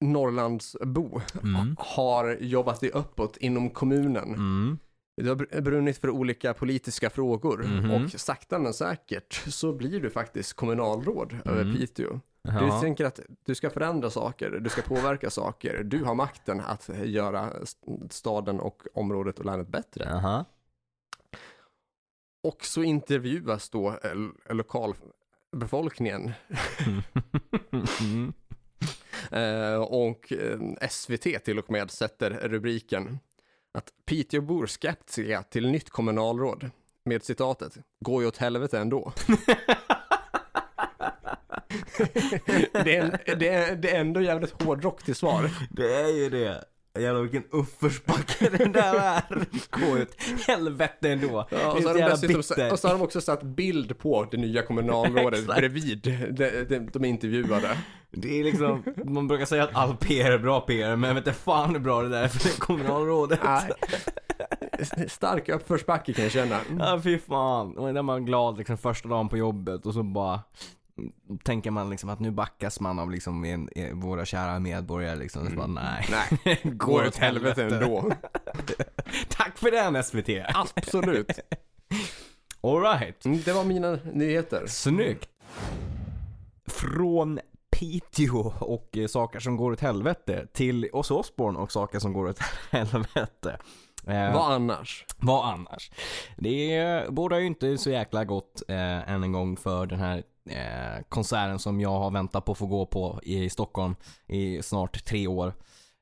[0.00, 1.76] Norrlandsbo Mm.
[1.78, 4.28] har jobbat dig uppåt inom kommunen.
[4.34, 4.78] Mm.
[5.16, 7.90] Du har br- brunnit för olika politiska frågor Mhm.
[7.90, 11.76] och sakta men säkert så blir du faktiskt kommunalråd över Mm.
[11.76, 12.20] Piteå.
[12.42, 12.80] Du Ja.
[12.80, 17.50] tänker att du ska förändra saker, du ska påverka saker, du har makten att göra
[17.62, 20.04] st- staden och området och länet bättre.
[20.08, 20.44] Jaha.
[22.42, 26.32] Och så intervjuas då eh, lokalbefolkningen
[28.00, 28.32] Mm.
[29.78, 33.18] Och eh, SVT till och med sätter rubriken
[33.72, 36.70] att Piteåbor skeptiska till nytt kommunalråd
[37.04, 39.12] med citatet går ju åt helvete ändå.
[42.72, 45.50] det, är det, är, det är ändå jävligt hårdrock till svar.
[45.70, 46.64] Det är ju det.
[46.98, 49.22] Jävlar vilken uppförsbacke den där är.
[49.70, 51.46] Gå ut helvete ändå.
[51.50, 53.98] Ja, och, är så har så de dessutom, och så har de också satt bild
[53.98, 57.78] på det nya kommunalrådet bredvid de, de, de intervjuade.
[58.10, 61.26] Det är liksom, man brukar säga att all PR är bra PR, men jag vet
[61.26, 63.40] inte fan hur bra det där är för det kommunalrådet.
[63.44, 63.70] Nej.
[65.08, 66.60] Stark uppförsbacke kan jag känna.
[66.78, 67.78] Ja fy fan.
[67.78, 70.40] Och där man glad liksom första dagen på jobbet och så bara
[71.42, 75.50] tänker man liksom att nu backas man av liksom en, en, våra kära medborgare liksom.
[75.50, 76.06] Så bara, nej.
[76.10, 78.12] Nej, går åt helvete ändå.
[79.28, 80.28] Tack för den SVT.
[80.54, 81.38] Absolut.
[82.62, 83.24] Alright.
[83.24, 84.66] Mm, Det var mina nyheter.
[84.66, 85.28] Snyggt.
[86.66, 92.12] Från Piteå och eh, saker som går åt helvete till Ozzy Osbourne och saker som
[92.12, 92.38] går åt
[92.70, 93.58] helvete.
[94.06, 95.04] Eh, Vad annars?
[95.18, 95.90] Vad annars?
[96.36, 101.02] Det bådar ju inte så jäkla gott eh, än en gång för den här eh,
[101.08, 105.26] konserten som jag har väntat på att få gå på i Stockholm i snart tre
[105.26, 105.54] år.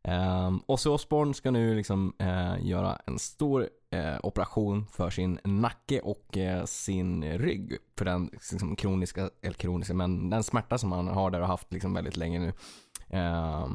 [0.04, 6.00] Eh, Ozzy Osbourne ska nu liksom eh, göra en stor eh, operation för sin nacke
[6.00, 7.76] och eh, sin rygg.
[7.98, 11.72] För den liksom, kroniska, eller kroniska, men den smärta som han har där och haft
[11.72, 12.52] liksom väldigt länge nu.
[13.18, 13.68] Eh,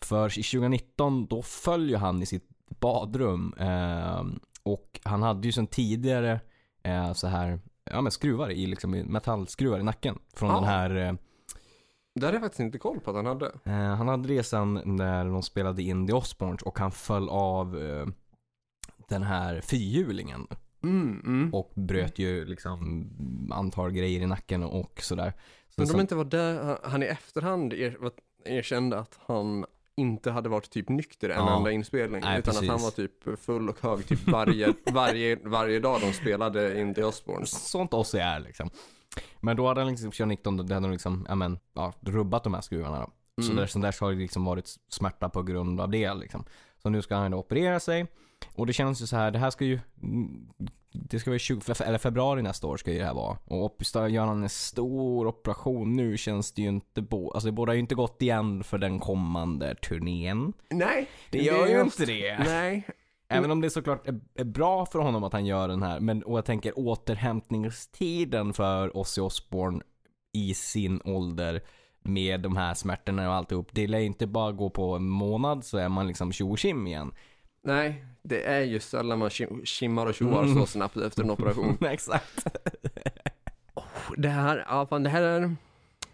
[0.00, 2.48] för i 2019 då följer han i sitt
[2.80, 4.24] badrum eh,
[4.62, 6.40] och han hade ju sedan tidigare
[6.82, 10.54] eh, så här ja men skruvar i liksom metallskruvar i nacken från Ja.
[10.54, 11.12] den här eh,
[12.14, 13.46] Det hade jag faktiskt inte koll på att han hade.
[13.64, 17.78] Eh, han hade det sen när de spelade in The Osbournes och han föll av
[17.82, 18.06] eh,
[19.08, 20.46] den här fyrhjulingen
[20.84, 21.54] Mm, mm.
[21.54, 23.08] och bröt ju liksom
[23.52, 25.32] antal grejer i nacken och sådär.
[25.68, 27.96] Så, Men de så, inte var där, han i efterhand er,
[28.44, 29.64] erkände att han
[29.96, 31.56] inte hade varit typ nykter en Ja.
[31.56, 32.20] enda inspelning.
[32.24, 32.68] Nej, utan precis.
[32.70, 36.94] att han var typ full och hög typ varje, varje, varje dag de spelade in
[36.94, 37.70] The Osbournes.
[37.70, 38.70] sånt oss är liksom.
[39.40, 42.54] Men då hade han liksom 2019, då hade de liksom, ja men, ja, rubbat de
[42.54, 43.10] här skruvarna då.
[43.42, 43.68] Så Mm.
[43.68, 46.44] så där så har det liksom varit smärta på grund av det liksom.
[46.82, 48.06] Så nu ska han då operera sig.
[48.54, 49.78] Och det känns ju så här, det här ska ju,
[50.92, 53.38] det ska vara 20, fe- eller februari nästa år ska ju det här vara.
[53.44, 57.52] Och så gör han en stor operation nu känns det ju inte, bo, alltså det
[57.52, 60.52] borde ju inte gått igen för den kommande turnén.
[60.70, 62.38] Nej, Det gör ju just- inte det.
[62.38, 62.86] Nej.
[63.28, 66.22] Även om det såklart är, är bra för honom att han gör den här, men
[66.22, 66.72] och jag tänker
[67.52, 69.80] återhämtningstiden för Ozzy Osbourne
[70.32, 71.60] i sin ålder
[72.02, 73.68] med de här smärtorna och alltihop.
[73.72, 77.12] Det lär ju inte bara gå på en månad så är man liksom tjo igen.
[77.64, 80.54] Nej, det är ju sällan man kim- kimmar och tjoar Mm.
[80.54, 81.78] så snabbt efter en operation.
[81.90, 82.46] Exakt.
[84.16, 85.56] Det här, ja fan det här är,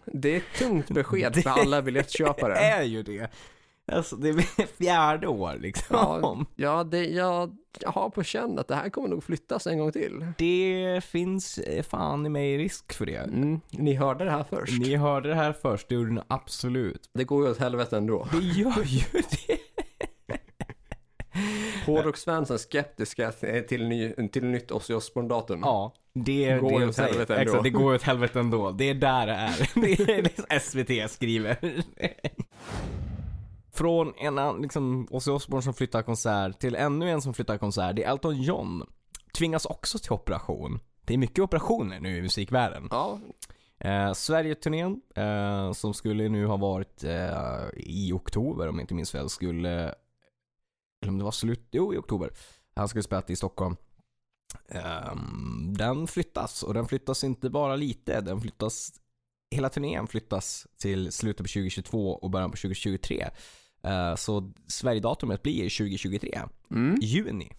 [0.05, 2.55] det är ett tungt besked Det för alla Det biljettköpare.
[2.59, 3.31] är ju det.
[3.93, 5.87] Alltså det är fjärde år liksom.
[5.97, 9.79] Ja, ja det, jag, jag har på känn att det här kommer nog flyttas en
[9.79, 10.27] gång till.
[10.39, 13.17] Det finns eh, fan i mig risk för det.
[13.17, 14.79] Mm, ni hörde det här först.
[14.81, 17.11] Ni hörde det här först, det gjorde ni absolut.
[17.15, 18.29] Det går ju åt helvete ändå.
[18.33, 19.03] Det gör ju
[19.47, 19.59] det.
[21.87, 23.33] Hårdrocksfansen skeptiska
[23.69, 25.61] till, ny, till nytt Ozzy Osbourne-datum.
[25.63, 27.43] Ja, det Går det åt helvete ändå.
[27.43, 28.71] Exakt, det går åt helvete ändå.
[28.71, 29.71] Det är där det är.
[30.07, 31.57] Det är liksom SVT skriver.
[33.73, 37.97] Från en liksom, Ozzy Osbourne som flyttar konsert till ännu en som flyttar konsert.
[37.97, 38.83] Det är Elton John.
[39.39, 40.81] Tvingas också till operation.
[41.05, 42.89] Det är mycket operationer nu i musikvärlden.
[42.91, 43.19] Ja,
[43.81, 49.11] Eh, Sverige-turnén, eh, som skulle nu ha varit eh, i oktober om jag inte minns
[49.11, 49.95] fel, skulle,
[51.03, 52.31] eller om det var slut, jo i oktober.
[52.75, 53.77] Han skulle spela i Stockholm.
[54.69, 58.93] Ehm, den flyttas och den flyttas inte bara lite, den flyttas,
[59.51, 63.29] hela turnén flyttas till slutet på 2022 och början på 2023.
[63.83, 66.39] Eh, så Sverigedatumet blir 2023,
[66.71, 66.99] mm.
[67.01, 67.53] juni.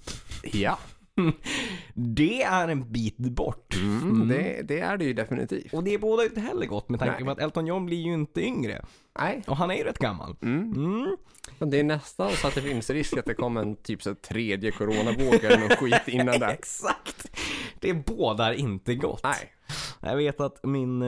[0.54, 0.80] ja.
[1.94, 3.76] Det är en bit bort.
[3.76, 4.28] Mm.
[4.28, 5.74] Det, det är det ju definitivt.
[5.74, 8.14] Och det är båda inte heller gott med tanke på att Elton John blir ju
[8.14, 8.86] inte yngre.
[9.20, 10.36] Nej, Och han är ju rätt gammal.
[10.42, 10.74] mm.
[10.74, 11.18] Mm.
[11.60, 14.16] Men det är nästan så att det finns risk att det kommer en typ så
[14.16, 16.50] tredje coronavåg eller något skit innan där.
[16.50, 17.38] Exakt.
[17.80, 19.24] Det bådar inte gott.
[19.24, 19.54] Nej.
[20.02, 21.02] Jag vet att min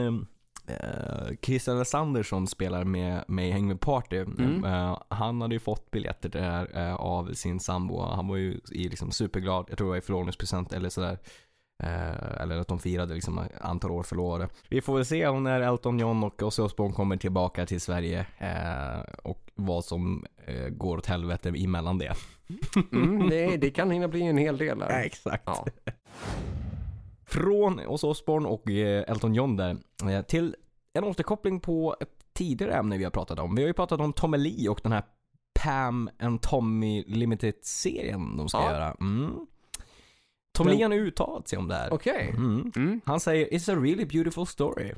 [0.66, 4.16] eh, Christian Alexander som spelar med mig i Häng med Party.
[4.16, 4.64] Mm.
[4.64, 8.00] eh, han hade ju fått biljetter till det här eh, av sin sambo.
[8.00, 9.66] Han var ju i, liksom superglad.
[9.68, 11.18] Jag tror det var i förlovningspresent eller sådär.
[11.82, 14.48] Eh, eller att de firade liksom antal år förlovade.
[14.68, 18.26] Vi får väl se om när Elton John och Ozzy Osbourne kommer tillbaka till Sverige.
[18.38, 22.14] Eh, och vad som eh, går åt helvete emellan det.
[22.92, 25.02] Mm, det, det kan hinna bli en hel del där.
[25.04, 25.42] exakt.
[25.46, 25.66] Ja.
[27.26, 29.76] Från Ozzy Osbourne och eh, Elton John där,
[30.10, 30.56] eh, till
[30.94, 33.54] en återkoppling på ett tidigare ämne vi har pratat om.
[33.54, 35.02] Vi har ju pratat om Tommy Lee och den här
[35.62, 38.72] Pam and Tommy Limited-serien de ska Ja.
[38.72, 38.96] göra.
[39.00, 39.46] Mm.
[40.52, 41.92] Tommy Den- Lee har uttalat sig om det här.
[41.92, 42.28] Okej.
[42.36, 42.72] Mm.
[42.76, 43.00] Mm.
[43.04, 44.92] Han säger “It's a really beautiful story”.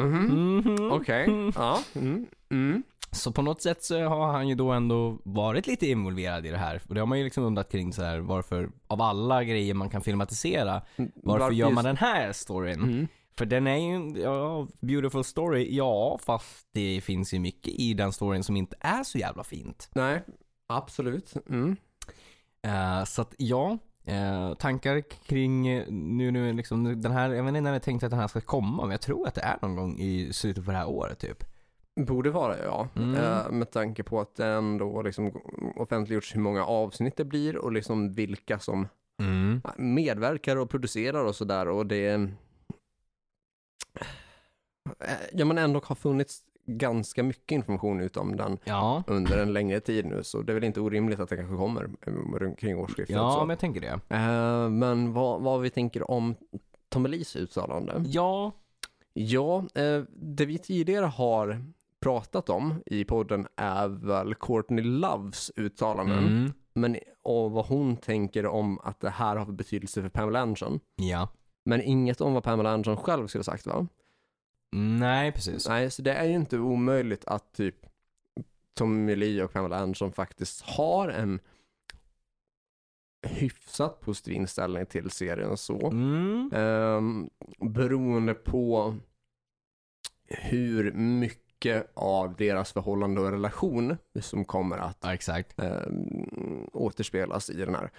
[0.00, 0.56] Mhm.
[0.66, 0.92] Mhm.
[0.92, 1.26] Okej.
[1.54, 1.82] Ja.
[1.94, 2.26] Mm.
[2.50, 2.82] Mm.
[3.10, 6.58] Så på något sätt så har han ju då ändå varit lite involverad i det
[6.58, 6.82] här.
[6.88, 9.90] Och det har man ju liksom undrat kring så här varför, av alla grejer man
[9.90, 10.82] kan filmatisera,
[11.14, 12.82] varför, gör man just- den här storyn?
[12.82, 13.08] Mm.
[13.38, 18.12] För den är ju, ja, beautiful story, ja, fast det finns ju mycket i den
[18.12, 19.90] storyn som inte är så jävla fint.
[19.94, 20.22] Nej,
[20.66, 21.34] absolut.
[21.48, 21.76] Mm.
[22.62, 27.48] Eh, så att ja, eh, tankar kring eh, nu, nu liksom den här, jag vet
[27.48, 29.58] inte när jag tänkte att den här ska komma, men jag tror att det är
[29.62, 31.44] någon gång i slutet på det här året typ.
[32.00, 32.88] Borde vara ja.
[32.96, 33.14] Mm.
[33.14, 35.32] Eh, med tanke på att det ändå liksom
[35.76, 38.88] offentliggjorts hur många avsnitt det blir och liksom vilka som
[39.22, 39.62] Mm.
[39.76, 42.20] medverkar och producerar och sådär och det eh,
[45.32, 49.80] ja men ändå har funnits ganska mycket information ut om den Ja, under en längre
[49.80, 53.16] tid nu, så det är väl inte orimligt att det kanske kommer eh, kring årsskiftet.
[53.16, 53.38] ja så.
[53.40, 54.00] men jag tänker det.
[54.16, 56.34] Eh, men vad, vad vi tänker om
[56.88, 58.04] Tom Elise uttalande?
[58.06, 58.52] Ja,
[59.16, 61.64] Ja, eh, det vi tidigare har
[62.00, 68.46] pratat om i podden är väl Courtney Loves uttalanden, mm, men, och vad hon tänker
[68.46, 70.80] om att det här har för betydelse för Pamela Anderson.
[70.96, 71.28] ja.
[71.66, 73.86] Men inget om vad Pamela Anderson själv skulle ha sagt va?
[74.76, 75.68] Nej, precis.
[75.68, 77.86] Nej, så det är ju inte omöjligt att typ
[78.74, 81.40] Tommy Lee och Pamela Anderson faktiskt har en
[83.26, 85.90] hyfsat positiv inställning till serien så.
[85.90, 87.30] Mm, Um,
[87.74, 88.96] beroende på
[90.28, 97.74] hur mycket av deras förhållande och relation som kommer att ja, um, återspelas i den
[97.74, 97.90] här.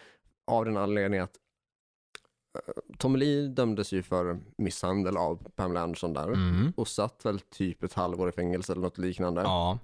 [0.47, 1.37] Av den anledningen att
[2.97, 7.83] Tommy Lee dömdes ju för misshandel av Pamela Anderson där Mm, och satt väl typ
[7.83, 9.41] ett halvår i fängelse eller något liknande.
[9.41, 9.79] ja.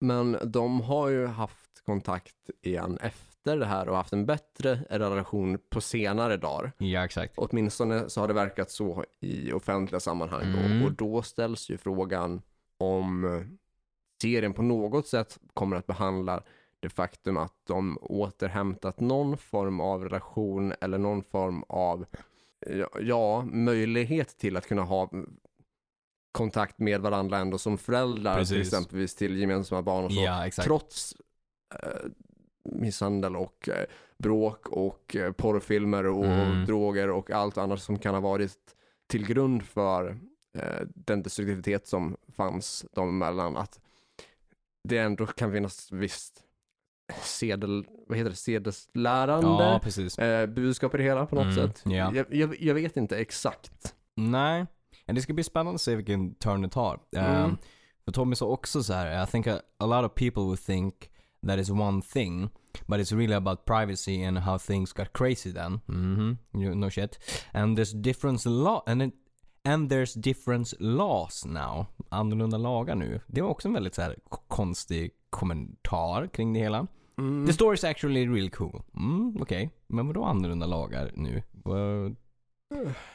[0.00, 5.58] Men de har ju haft kontakt igen efter det här och haft en bättre relation
[5.70, 6.72] på senare dagar.
[6.78, 7.34] Ja, exakt.
[7.36, 10.58] Åtminstone så har det verkat så i offentliga sammanhang då.
[10.58, 10.84] Mm.
[10.84, 12.42] och då ställs ju frågan
[12.78, 13.42] om eh,
[14.22, 16.42] serien på något sätt kommer att behandla
[16.80, 22.06] det faktum att de återhämtat någon form av relation eller någon form av
[23.00, 25.10] ja, möjlighet till att kunna ha
[26.32, 28.66] kontakt med varandra ändå som föräldrar till Precis.
[28.72, 31.14] exempelvis till gemensamma barn och så Ja, trots
[31.74, 32.10] eh,
[32.64, 33.84] misshandel och eh,
[34.18, 36.66] bråk och eh, porrfilmer och Mm.
[36.66, 38.58] droger och allt annat som kan ha varit
[39.06, 40.18] till grund för
[40.58, 43.56] eh, den destruktivitet som fanns dem emellan.
[43.56, 43.80] Att
[44.88, 46.42] det ändå kan finnas visst
[47.22, 50.18] sedel, vad heter det, sedeslärande Ja, precis.
[50.18, 51.82] eh, budskap i det hela på något Mm, sätt.
[51.86, 52.12] ja.
[52.14, 53.94] Jag, jag, jag vet inte exakt.
[54.14, 54.66] Nej,
[55.06, 57.00] men det ska bli spännande att se vilken turn det tar.
[57.16, 57.44] Mm.
[57.44, 57.58] Um,
[58.04, 61.10] för Tommy sa också så här, I think a, a lot of people would think
[61.46, 62.48] that is one thing,
[62.86, 65.80] but it's really about privacy and how things got crazy then.
[65.86, 67.18] Mhm, you- no shit.
[67.52, 69.14] And there's difference law, and, it,
[69.64, 71.86] and there's difference laws now.
[72.08, 73.20] Annorlunda lagar nu.
[73.26, 74.16] Det var också en väldigt så här
[74.48, 76.86] konstig kommentar kring det hela.
[77.18, 77.46] Mm.
[77.46, 78.82] The story is actually really cool.
[78.96, 79.70] Mm, okej.
[79.86, 81.42] Men vadå annorlunda lagar nu?
[81.52, 82.16] Vad,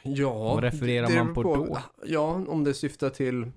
[0.03, 1.77] Ja, Vad refererar det man beror på då?
[2.05, 3.51] Ja, om det syftar till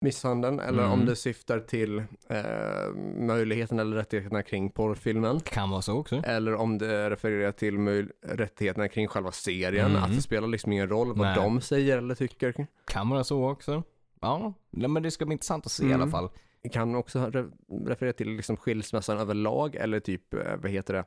[0.00, 0.92] misshandeln eller Mm.
[0.92, 5.40] om det syftar till eh, möjligheten eller rättigheterna kring porrfilmen.
[5.40, 6.16] kan vara så också.
[6.26, 9.90] Eller om det refererar till rättigheterna kring själva serien.
[9.90, 10.02] Mm.
[10.02, 11.36] Att det spelar liksom ingen roll vad Nej.
[11.36, 12.66] de säger eller tycker.
[12.86, 13.82] Kan vara så också.
[14.20, 16.00] Ja, men det ska bli intressant att se i Mm.
[16.02, 16.28] alla fall.
[16.64, 17.52] Det kan också re-
[17.86, 21.04] referera till liksom skilsmässan överlag eller typ, eh, vad heter det,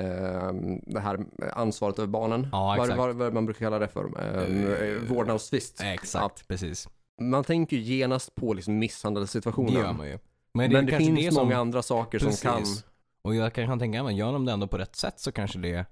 [0.00, 0.52] eh,
[0.86, 1.18] det här
[1.52, 2.48] ansvaret över barnen.
[2.52, 4.04] Ja, vad, vad, vad man brukar kalla det för.
[4.18, 5.80] Eh, Eh, vårdnadstvist.
[5.84, 6.88] Exakt, precis.
[7.20, 9.72] Man tänker ju genast på liksom Det misshandelssituationen.
[9.72, 10.18] gör man ju.
[10.54, 12.58] Men det, kanske finns det som- många andra saker som kan...
[12.60, 12.84] Precis.
[13.22, 15.58] Och jag kan, kan tänka mig, gör de det ändå på rätt sätt så kanske
[15.58, 15.86] det,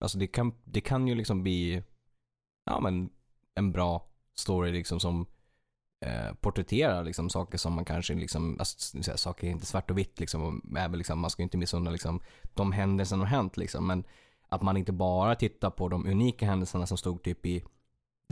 [0.00, 1.82] alltså det kan, det kan ju liksom bli,
[2.66, 3.10] ja men,
[3.54, 5.26] en bra story liksom som
[6.06, 9.98] eh, porträtterar liksom saker som man kanske liksom, alltså, så saker är inte svart och
[9.98, 12.20] vitt liksom, och även liksom, man ska ju inte missunna liksom
[12.54, 14.04] de händelser som har hänt liksom, men
[14.48, 17.64] att man inte bara tittar på de unika händelserna som stod typ i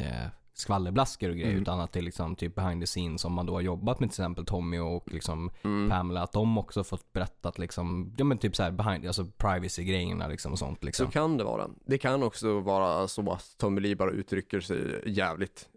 [0.00, 1.62] eh, skvallerblaskor och grejer, Mm.
[1.62, 4.08] utan att det är liksom typ behind the scenes som man då har jobbat med
[4.10, 5.90] till exempel Tommy och liksom Mm.
[5.90, 10.52] Pamela, att de också fått berättat liksom, ja men typ såhär behind, alltså privacy-grejerna liksom
[10.52, 11.10] och sånt Så liksom.
[11.10, 11.68] kan det vara.
[11.86, 15.68] Det kan också vara så att Tommy Lee bara uttrycker sig jävligt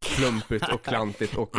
[0.00, 1.56] klumpigt och klantigt och,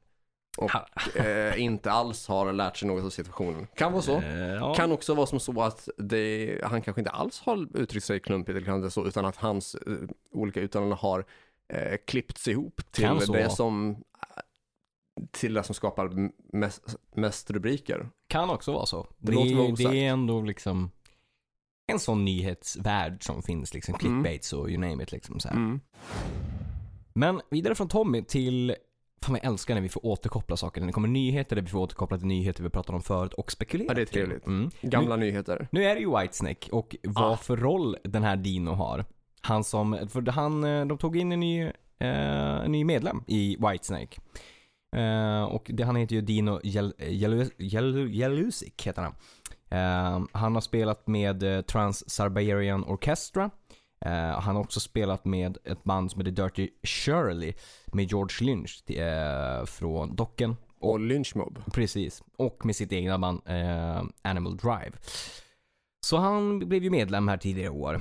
[0.58, 3.66] och eh, inte alls har lärt sig något av situationen.
[3.74, 4.20] Kan vara så.
[4.20, 4.74] Eh, ja.
[4.74, 8.56] Kan också vara som så att det, han kanske inte alls har uttryckt sig klumpigt
[8.56, 9.92] eller klantigt så, utan att hans eh,
[10.30, 11.24] olika uttalanden har
[11.68, 14.04] eh, klippts ihop till det som
[15.30, 18.08] till det som skapar mest, mest rubriker.
[18.28, 19.06] Kan också vara så.
[19.18, 20.90] Det Det, det, är ändå liksom
[21.86, 24.00] en sån nyhetsvärld som finns liksom, Mm.
[24.00, 25.56] clickbaits och you name it liksom så här.
[25.56, 25.80] Mm.
[27.12, 28.74] Men vidare från Tommy till
[29.22, 30.80] Fan jag älskar när vi får återkoppla saker.
[30.80, 33.52] När det kommer nyheter där vi får återkoppla till nyheter vi pratade om förut och
[33.52, 34.46] spekulera Ja, det är trevligt.
[34.46, 34.70] Mm.
[34.82, 35.68] Gamla nyheter.
[35.72, 37.36] Nu är det ju Whitesnake och vad Ah.
[37.36, 39.04] för roll den här Dino har.
[39.40, 41.70] Han som, för han, eh, de tog in en ny, eh,
[42.64, 44.20] en ny medlem i Whitesnake.
[44.96, 49.14] Eh, och det, han heter ju Dino Jel- Jelu- Jelu- Jelusik heter han.
[49.70, 53.50] Eh, han har spelat med eh, Trans-Siberian Orchestra.
[54.06, 57.52] Eh, han har också spelat med ett band som heter Dirty Shirley
[57.86, 60.56] med George Lynch eh, från Docken.
[60.80, 61.62] Och lynchmob.
[61.72, 62.22] Precis.
[62.36, 64.92] Och med sitt egna band eh, Animal Drive.
[66.06, 68.00] Så han blev ju medlem här tidigare i år.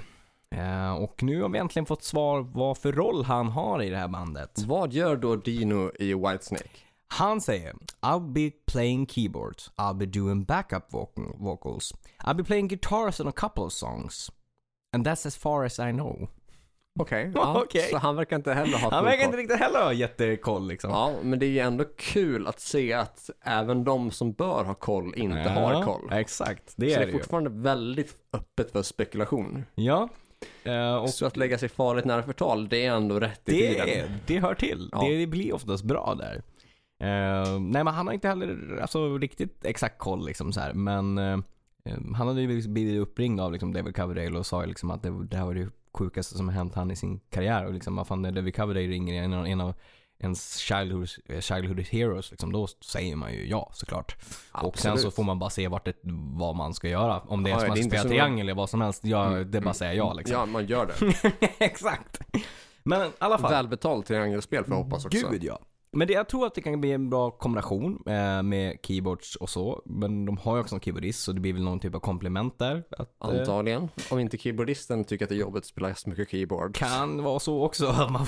[1.00, 4.08] Och nu har vi äntligen fått svar vad för roll han har i det här
[4.08, 4.64] bandet.
[4.68, 6.70] Vad gör då Dino i Whitesnake?
[7.08, 12.68] Han säger I'll be playing keyboards, I'll be doing backup vocal- vocals, I'll be playing
[12.68, 14.32] guitars on a couple of songs.
[14.96, 16.28] And that's as far as I know.
[17.00, 17.32] Okej.
[17.36, 17.82] Ja, Okej.
[17.92, 19.26] Så han verkar inte heller ha Han full verkar koll.
[19.26, 20.90] inte riktigt heller ha jättekoll liksom.
[20.92, 24.74] Ja, men det är ju ändå kul att se att även de som bör ha
[24.74, 26.10] koll inte har koll.
[26.12, 27.20] Exakt, det så är det det är ju.
[27.20, 29.64] fortfarande väldigt öppet för spekulation.
[29.76, 30.10] Ja.
[30.64, 33.86] Eh, och Så att lägga sig farligt nära förtal, det är ändå rätt i tiden.
[33.86, 34.90] det, är, det hör till.
[34.92, 35.02] Ja.
[35.02, 36.42] Det, det blir oftast bra där.
[37.02, 40.74] Eh, nej men han har inte heller alltså, riktigt exakt koll liksom så här.
[40.74, 41.38] Men eh,
[42.16, 45.38] han hade ju blivit uppringd av liksom, David Coverdale och sa liksom att det, det
[45.38, 47.66] här var det sjukaste som har hänt han i sin karriär.
[47.66, 49.74] Och liksom, vad fan när David Coverdale ringer en, en av
[50.20, 51.08] ens childhood,
[51.40, 54.16] childhood heroes, liksom, då säger man ju ja såklart.
[54.52, 55.16] Och sen så Absolut.
[55.16, 55.94] får man bara se vart det,
[56.38, 57.20] vad man ska göra.
[57.20, 59.06] Om det är Ja, som inte spela triangel eller vad som helst.
[59.06, 60.38] Ja, Mm, det är bara att säga ja liksom.
[60.38, 61.34] Ja, man gör det.
[61.66, 62.20] Exakt.
[62.84, 63.52] Men i alla fall.
[63.52, 65.30] Välbetalt triangelspel får jag hoppas också.
[65.30, 65.60] Gud ja.
[65.92, 69.50] Men det, jag tror att det kan bli en bra kombination eh, med keyboards och
[69.50, 69.82] så.
[69.86, 72.60] Men de har ju också en keyboardist så det blir väl någon typ av komplement
[72.60, 72.84] där.
[72.98, 73.90] Att, eh, Antagligen.
[74.12, 76.76] Om inte keyboardisten tycker att det är jobbigt att spela så mycket keyboard.
[76.76, 78.26] kan vara så också att man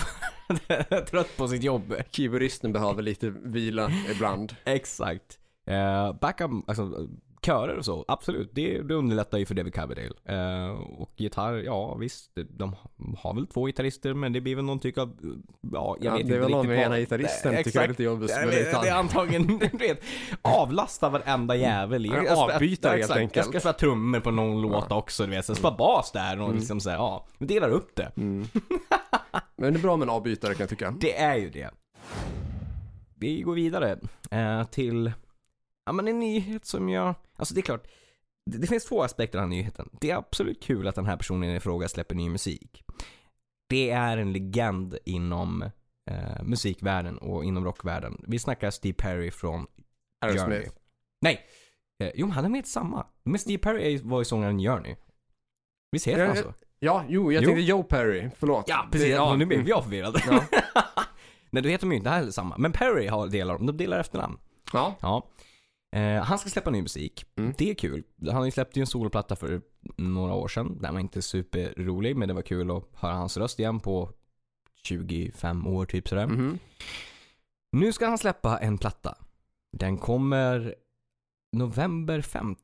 [0.67, 1.93] är trött på sitt jobb.
[2.11, 4.55] Keyboardisten behöver lite vila ibland.
[4.65, 5.39] Exakt.
[5.67, 7.07] Eh, backup, alltså
[7.45, 8.49] körer och så, absolut.
[8.53, 10.11] Det, det underlättar ju för David Coverdale.
[10.25, 12.31] Eh, och gitarr, ja visst.
[12.49, 12.75] De
[13.17, 15.17] har väl två gitarrister men det blir väl någon typ av,
[15.61, 17.63] ja jag Ja, vet det är inte väl någon riktigt med vad- ena gitarristen Nej,
[17.63, 17.99] tycker det är exakt.
[17.99, 18.83] lite jobbigt Ja, det, gitarr.
[18.83, 20.01] det är antagligen, du vet,
[20.41, 22.05] avlasta varenda jävel.
[22.05, 23.17] Jag avbytare ja, helt exakt.
[23.19, 23.35] enkelt.
[23.35, 25.45] Jag ska spela trummor på någon låt också, du vet.
[25.45, 27.25] Så spela bas där och liksom såhär, ja.
[27.37, 28.11] Vi delar upp det.
[28.17, 28.47] Mm.
[29.55, 30.93] Men det är bra med en avbytare kan jag tycka.
[30.99, 31.69] Det är ju det.
[33.15, 33.99] Vi går vidare
[34.31, 35.11] eh, till,
[35.85, 37.87] ja men en nyhet som jag, alltså det är klart,
[38.45, 39.89] det, det finns två aspekter av den här nyheten.
[40.01, 42.83] Det är absolut kul att den här personen i fråga släpper ny musik.
[43.69, 45.61] Det är en legend inom
[46.11, 48.25] eh, musikvärlden och inom rockvärlden.
[48.27, 49.59] Vi snackar Steve Perry från
[50.25, 50.39] Journey.
[50.39, 50.71] Aerosmith.
[51.21, 51.45] Nej!
[52.03, 53.05] Eh, jo, han är med i samma.
[53.23, 54.95] Men Steve Perry var ju sångaren i Journey.
[55.91, 56.53] Visst heter han så?
[56.79, 57.47] Ja, jo, jag Jo.
[57.47, 58.29] tänkte Joe Perry.
[58.37, 58.65] Förlåt.
[58.67, 59.07] Ja, precis.
[59.07, 60.21] Det, ja, nu blev jag förvirrad.
[60.27, 60.43] Ja.
[61.49, 62.57] Nej, då heter de ju inte heller samma.
[62.57, 64.37] Men Perry har delar de delar efternamn.
[64.73, 64.95] ja.
[65.01, 65.27] Ja.
[65.91, 67.25] Eh, han ska släppa ny musik.
[67.35, 67.53] Mm.
[67.57, 68.03] Det är kul.
[68.25, 69.61] Han har ju en soloplatta för
[69.97, 70.81] några år sedan.
[70.81, 74.09] Den var inte superrolig, men det var kul att höra hans röst igen på
[74.83, 76.27] 25 år typ sådär.
[76.27, 76.59] Mhm.
[77.71, 79.17] Nu ska han släppa en platta.
[79.77, 80.75] Den kommer
[81.51, 82.55] november 5.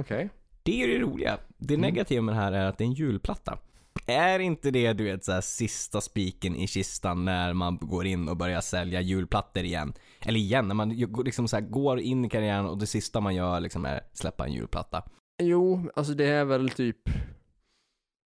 [0.00, 0.28] Okej.
[0.62, 1.38] Det är det roliga.
[1.58, 1.86] Det Mm.
[1.90, 3.58] negativa med det här är att det är en julplatta.
[4.06, 8.28] Är inte det du vet så här, sista spiken i kistan när man går in
[8.28, 9.92] och börjar sälja julplattor igen?
[10.20, 10.88] Eller igen, när man
[11.24, 14.46] liksom så här, går in i karriären och det sista man gör liksom är släppa
[14.46, 15.02] en julplatta.
[15.42, 16.98] Jo, alltså det är väl typ...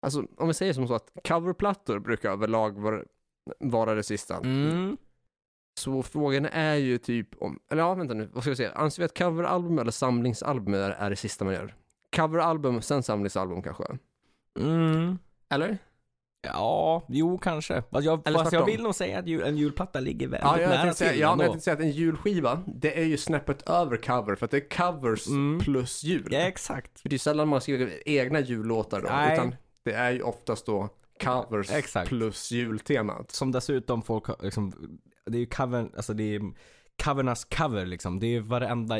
[0.03, 3.03] Alltså om vi säger som så att coverplattor brukar överlag vara,
[3.61, 4.37] vara det sista.
[4.37, 4.97] Mm.
[5.79, 8.73] Så frågan är ju typ om, eller ja vänta nu, vad ska vi säga?
[8.73, 11.75] Anser vi att coveralbum eller samlingsalbum är, är det sista man gör?
[12.17, 13.85] Coveralbum, sen samlingsalbum kanske?
[14.59, 15.19] Mm.
[15.49, 15.79] Eller?
[16.53, 17.83] Ja, jo kanske.
[17.91, 20.61] Fast jag, Eller fast jag vill nog säga att ju- en julplatta ligger väldigt Ja,
[20.61, 23.69] jag nära till ja, men jag tänkte säga att en julskiva, det är ju snäppet
[23.69, 25.59] över cover för att det är covers Mm.
[25.61, 26.29] plus jul.
[26.31, 27.01] Ja, exakt.
[27.01, 29.33] För det är sällan man skriver egna jullåtar då, Nej.
[29.35, 29.55] utan
[29.85, 30.89] det är ju oftast då
[31.25, 32.09] covers Exakt.
[32.09, 33.31] plus jultemat.
[33.31, 34.73] Som dessutom folk liksom,
[35.27, 36.41] det är ju cover, alltså det är
[37.05, 38.21] covernas cover liksom.
[38.21, 38.99] Det är varenda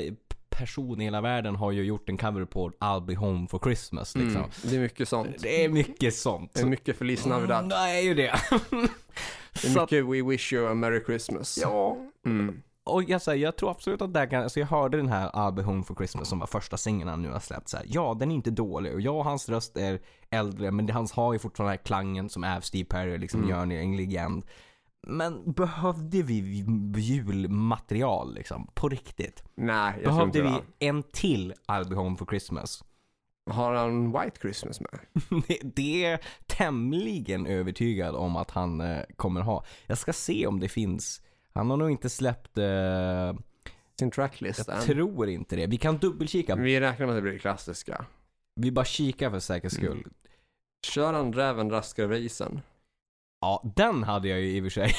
[0.59, 4.17] person i hela världen har ju gjort en cover på I'll be home for Christmas
[4.17, 4.37] liksom.
[4.37, 5.37] Mm, det är mycket sånt.
[5.39, 6.55] Det är mycket sånt.
[6.55, 7.59] Det är mycket Feliz Navidad.
[7.59, 8.35] Mm, det är ju det.
[9.63, 11.59] Det är mycket We wish you a merry Christmas.
[11.63, 11.97] ja.
[12.27, 12.63] Mm.
[12.85, 15.31] Och jag, säger, jag tror absolut att det här kan, alltså jag hörde den här
[15.31, 17.87] I'll be home for Christmas som var första singeln han nu har släppt så här.
[17.89, 21.39] Ja, den är inte dålig och ja, hans röst är äldre men hans har ju
[21.39, 23.51] fortfarande den här klangen som är Steve Perry, liksom Mm.
[23.51, 24.45] gör en legend.
[25.09, 26.65] Men behövde vi
[26.97, 28.71] julmaterial liksom?
[28.75, 29.45] På riktigt?
[29.55, 30.87] Nej, jag tror Behövde inte vi det.
[30.87, 32.85] en till I'll be home for Christmas?
[33.51, 34.99] Har han White Christmas med?
[35.75, 39.65] Det- är tämligen övertygad om att han eh, kommer ha.
[39.87, 41.23] Jag ska se om det finns.
[41.55, 43.35] Han har nog inte släppt, eh,
[43.99, 44.83] Sin tracklist jag än.
[44.83, 45.67] tror inte det.
[45.67, 46.57] Vi kan dubbelkika.
[46.57, 48.05] Vi räknar med att det blir klassiska.
[48.61, 49.91] Vi bara kikar för säkerhets Mm.
[49.91, 50.13] skull.
[50.87, 52.61] Kör han räven raskar över isen?
[53.41, 54.95] Ja, den hade jag ju i och för sig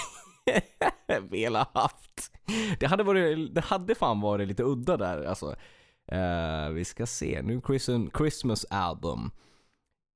[1.30, 2.32] velat haft.
[2.80, 5.56] Det hade, varit, det hade fan varit lite udda där alltså.
[6.12, 7.62] Eh, vi ska se, nu
[8.18, 9.32] Christmas, album.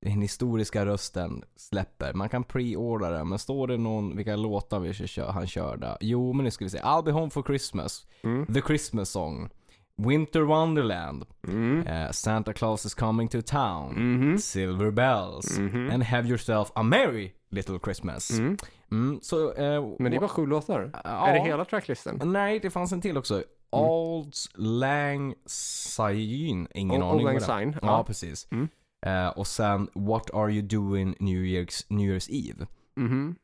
[0.06, 2.12] Den historiska rösten släpper.
[2.14, 5.96] Man kan pre-orda den, men står det någon, vilka låtar vi köra, han körde?
[6.00, 6.78] Jo, men nu ska vi se.
[6.78, 8.06] I'll be home for Christmas.
[8.22, 8.46] Mm.
[8.46, 9.50] The Christmas song.
[9.96, 11.86] Winter Wonderland, Mm.
[11.86, 14.38] eh, Santa Claus is coming to town, Mhm.
[14.38, 15.90] Silver Bells, Mhm.
[15.90, 18.30] and Have yourself a merry little Christmas.
[18.30, 18.56] Mm.
[18.90, 20.90] Mm, så, eh, Men det var sju låtar.
[21.04, 21.26] Ja.
[21.28, 22.20] Är det hela tracklisten?
[22.24, 23.42] Nej, det fanns en till också.
[23.70, 27.58] Alds Lang Syne, ingen Old aning Lang det är.
[27.60, 28.04] Syne, Ja, ja.
[28.04, 28.48] precis.
[28.50, 28.68] Mm.
[29.06, 32.66] Eh, och sen What Are You Doing New Year's, New Year's Eve.
[32.96, 33.36] Mhm.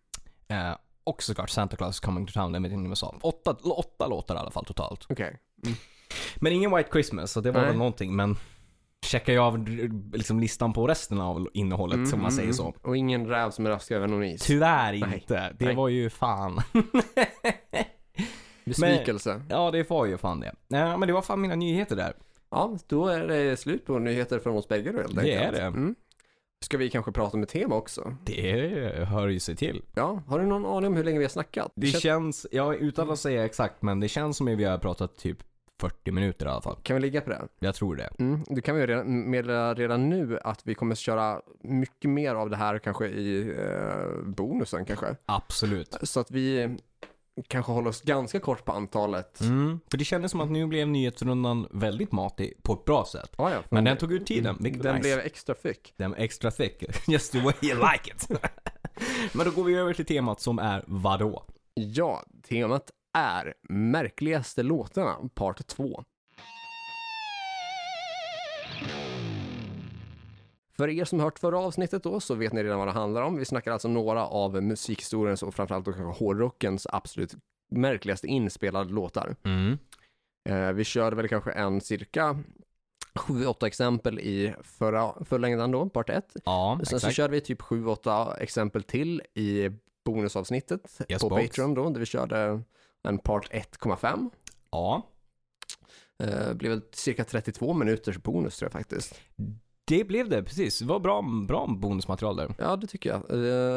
[0.48, 3.14] Eh, och såklart Santa Claus Coming to Town, den vet jag inte sa.
[3.22, 5.06] Åtta, åtta låtar i alla fall totalt.
[5.08, 5.38] Okej.
[6.36, 7.68] Men ingen White Christmas, så det var Nej.
[7.70, 8.16] väl någonting.
[8.16, 8.36] Men
[9.06, 9.68] checkar jag av
[10.12, 12.62] liksom, listan på resten av innehållet, Mm, som man säger mm, så.
[12.62, 12.74] mm.
[12.82, 14.42] Och ingen räv som är raskig över någon is.
[14.42, 15.14] Tyvärr Nej.
[15.14, 15.54] inte.
[15.58, 15.74] Det Nej.
[15.74, 16.60] var ju fan.
[18.64, 19.42] Besvikelse.
[19.48, 20.54] ja, det var ju fan det.
[20.68, 22.12] Nej, men det var fan mina nyheter där.
[22.50, 25.46] Ja, då är det slut på nyheter från oss bägge då helt Det enkelt.
[25.56, 25.66] är det.
[25.66, 25.94] Mm.
[26.64, 28.16] Ska vi kanske prata om ett tema också?
[28.24, 29.82] Det hör ju sig till.
[29.94, 31.72] Ja, har du någon aning om hur länge vi har snackat?
[31.74, 34.78] Det Känns- känns, ja utan att säga exakt, men det känns som att vi har
[34.78, 35.38] pratat typ
[35.78, 36.76] 40 minuter i alla fall.
[36.82, 37.48] Kan vi ligga på det?
[37.58, 38.10] Jag tror det.
[38.18, 42.50] Mm, det kan vi redan, meddela redan nu att vi kommer köra mycket mer av
[42.50, 45.16] det här kanske i eh, bonusen kanske.
[45.26, 45.96] Absolut.
[46.02, 46.76] Så att vi
[47.48, 49.40] kanske håller oss ganska kort på antalet.
[49.40, 53.34] Mm, för det kändes som att nu blev nyhetsrundan väldigt matig på ett bra sätt.
[53.38, 53.62] Ja, ja.
[53.70, 55.02] Men den tog ut tiden, vilket Den nice.
[55.02, 55.94] blev extra thick.
[55.96, 56.84] Den var extra thick.
[57.08, 58.28] Just the way you like it.
[59.32, 61.44] men då går vi över till temat som är vadå?
[61.74, 66.04] Ja, temat är märkligaste låtarna, part 2.
[70.76, 73.36] För er som hört förra avsnittet då så vet ni redan vad det handlar om.
[73.36, 77.34] Vi snackar alltså några av musikhistoriens och framförallt då kanske hårdrockens absolut
[77.70, 79.36] märkligaste inspelade låtar.
[79.44, 79.78] Mm.
[80.48, 82.38] Eh, vi körde väl kanske en cirka
[83.14, 86.36] 7-8 exempel i förra förlängdan då, part 1.
[86.44, 87.14] Ja, Sen så exakt.
[87.14, 89.70] körde vi typ 7-8 exempel till i
[90.04, 91.42] bonusavsnittet Yes, på box.
[91.42, 92.60] Patreon då, där vi körde
[93.08, 94.30] en part 1,5.
[94.70, 95.06] Ja,
[96.22, 99.20] Eh, blev cirka 32 minuters bonus tror jag faktiskt.
[99.84, 100.78] det blev det precis.
[100.78, 102.54] Det var bra, bra bonusmaterial där.
[102.58, 103.30] Ja, det tycker jag.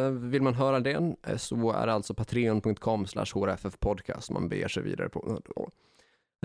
[0.06, 4.84] Eh, vill man höra den eh, så är det alltså patreon.com hrffpodcast man beger sig
[4.84, 5.42] vidare på.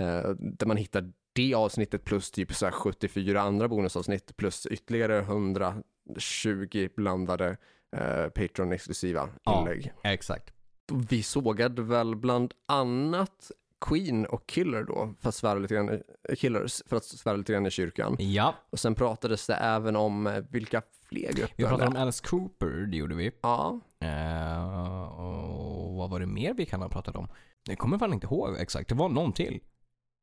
[0.01, 5.19] Eh, där man hittar det avsnittet plus typ så här 74 andra bonusavsnitt plus ytterligare
[5.19, 7.57] 120 blandade
[7.97, 9.61] eh, Patreon-exklusiva Ja.
[9.61, 9.93] inlägg.
[10.05, 10.53] Exakt.
[10.93, 16.03] Vi sågade väl bland annat Queen och Killer då, för att svära lite grann,
[16.37, 18.17] Killers, för att svära lite grann i kyrkan.
[18.19, 21.97] Ja, Och sen pratades det även om eh, vilka fler grupper vi pratade om.
[21.97, 23.33] Alice Cooper, det gjorde vi.
[23.43, 27.29] Ja, Eh, och vad var det mer vi kan ha pratat om?
[27.69, 28.89] Jag kommer fan inte ihåg exakt.
[28.89, 29.61] Det var någon till.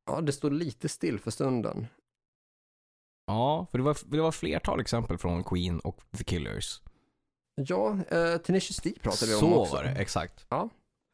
[0.06, 1.86] ja, det står lite still för stunden.
[3.26, 6.80] Ja, för det var, det var flertal exempel från Queen och The Killers.
[7.54, 9.74] Ja, eh, Tenacious D pratade vi om Så också.
[9.76, 10.46] var det, exakt.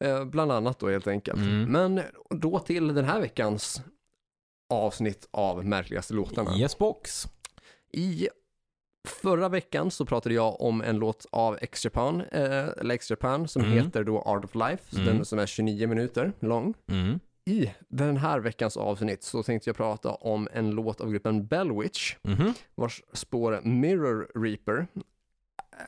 [0.04, 1.38] Eh, bland annat då helt enkelt.
[1.38, 1.72] Mm.
[1.72, 3.82] Men då till den här veckans
[4.70, 6.56] avsnitt av märkligaste låtarna.
[6.56, 7.24] Yes box.
[7.92, 8.28] I
[9.08, 13.72] förra veckan så pratade jag om en låt av X-Japan, eh, eller X-Japan som Mm.
[13.84, 15.16] heter då Art of Life, så Mm.
[15.16, 16.74] den som är 29 minuter lång.
[16.90, 17.20] Mm.
[17.44, 22.14] I den här veckans avsnitt så tänkte jag prata om en låt av gruppen Bellwitch,
[22.22, 22.54] Mhm.
[22.74, 24.86] vars spår Mirror Reaper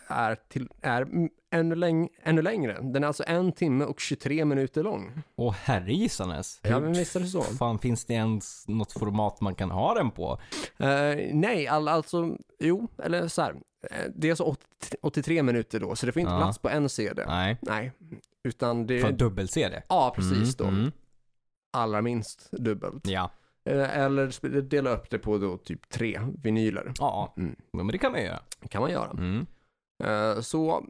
[0.06, 2.78] är, till, är mm, ännu, läng, ännu längre.
[2.82, 5.22] Den är alltså en timme och 23 minuter lång.
[5.34, 6.60] Och herregissanes.
[6.62, 7.42] Ja, men visst är det så.
[7.42, 10.40] fan finns det ens något format man kan ha den på?
[10.78, 13.54] Eh, nej, all, alltså, jo, eller så här.
[13.90, 14.66] Eh, Det är alltså 80,
[15.02, 16.38] 83 minuter då, så det får inte Ja.
[16.38, 17.24] plats på en CD.
[17.26, 17.56] Nej.
[17.62, 17.92] Nej,
[18.44, 19.00] utan det...
[19.00, 19.82] För dubbel-CD?
[19.88, 20.64] Ja, precis då.
[20.64, 20.92] Mm, mm.
[21.72, 23.06] Allra minst dubbelt.
[23.08, 23.30] Ja.
[23.64, 26.92] Eh, Eller dela upp det på då typ tre vinyler.
[26.98, 27.56] Ja, Mm.
[27.72, 28.40] men det kan man göra.
[28.68, 29.10] kan man göra.
[29.10, 29.46] Mm.
[30.02, 30.84] Eh, Så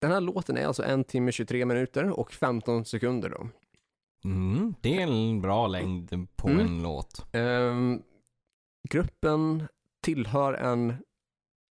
[0.00, 3.48] den här låten är alltså en timme 23 minuter och 15 sekunder då.
[4.24, 4.74] Mm.
[4.80, 6.60] Det är en bra längd på Mm.
[6.66, 7.26] en låt.
[7.32, 8.02] Ehm,
[8.88, 9.68] gruppen
[10.02, 10.94] tillhör en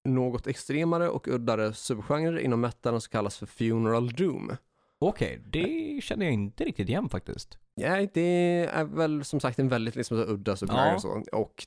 [0.10, 4.52] något extremare och uddare subgenre inom metalen som kallas för Funeral Doom.
[5.00, 7.58] Okej, det känner jag inte riktigt igen faktiskt.
[7.76, 11.00] Ja, det är väl som sagt en väldigt liksom, så udda subgenre Ja.
[11.00, 11.24] så.
[11.34, 11.66] och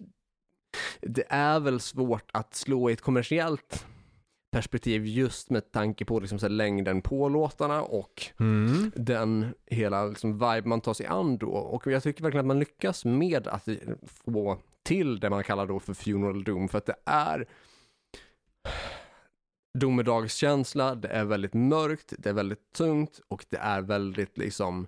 [1.00, 3.86] det är väl svårt att slå i ett kommersiellt
[4.56, 8.92] perspektiv just med tanke på liksom, så längden på låtarna och Mm.
[8.96, 11.48] den hela liksom, vibe man tar sig an då.
[11.48, 13.68] Och jag tycker verkligen att man lyckas med att
[14.24, 17.46] få till det man kallar då för funeral doom, för att det är
[19.78, 24.86] domedagskänsla, det är väldigt mörkt, det är väldigt tungt och det är väldigt liksom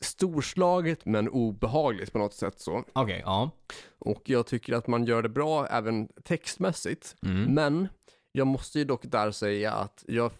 [0.00, 2.84] storslaget men obehagligt på något sätt så.
[2.92, 3.50] Okej, ja.
[3.98, 7.16] Och jag tycker att man gör det bra även textmässigt.
[7.22, 7.54] Mm.
[7.54, 7.88] Men
[8.32, 10.32] jag måste ju dock där säga att jag är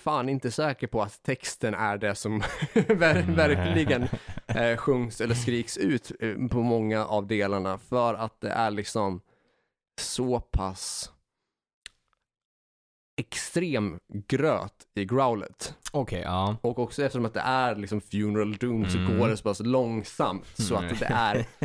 [0.00, 2.40] fan inte säker på att texten är det som
[2.74, 4.08] ver- verkligen
[4.46, 9.20] eh, sjungs eller skriks ut eh, på många av delarna för att det är liksom
[10.00, 11.10] så pass
[13.20, 13.98] extrem
[14.28, 15.74] gröt i growlet.
[15.92, 16.56] Okej, ja.
[16.62, 19.18] Och också eftersom att det är liksom funeral doom så Mm.
[19.18, 20.92] går det så pass långsamt så Mm.
[20.92, 21.46] att det är,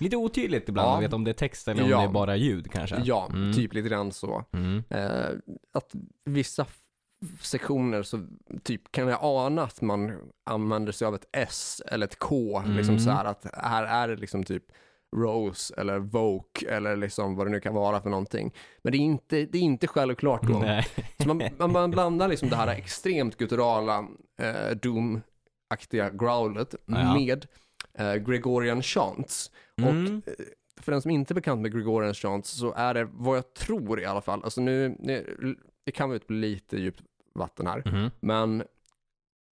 [0.00, 0.96] Lite otydligt ibland Ja.
[0.96, 1.98] att veta om det är text eller om Ja.
[1.98, 3.00] det är bara ljud kanske.
[3.04, 3.52] ja, Mm.
[3.52, 4.44] typ lite grann så.
[4.52, 4.82] Mm.
[4.90, 5.28] Eh,
[5.72, 5.92] att
[6.24, 6.66] vissa
[7.40, 8.26] sektioner så
[8.62, 10.18] typ kan jag ana att man
[10.50, 13.04] använder sig av ett S eller ett K, liksom Mm.
[13.04, 14.64] så här att här är det liksom typ
[15.14, 18.54] Rose eller Voke eller liksom vad det nu kan vara för någonting.
[18.82, 20.80] Men det är inte, det är inte självklart då.
[21.18, 23.98] Så man, man, man blandar liksom det här extremt gutturala
[24.40, 27.14] eh, Doom-aktiga growlet Ja.
[27.14, 27.46] med
[27.98, 29.50] eh, Gregorian chants.
[29.76, 29.90] Mm.
[30.06, 30.34] Och eh,
[30.80, 34.00] för den som inte är bekant med Gregorian chants så är det vad jag tror
[34.00, 34.96] i alla fall, alltså nu,
[35.84, 37.02] det kan vara ut lite djupt
[37.34, 38.10] vatten här, Mhm.
[38.20, 38.62] men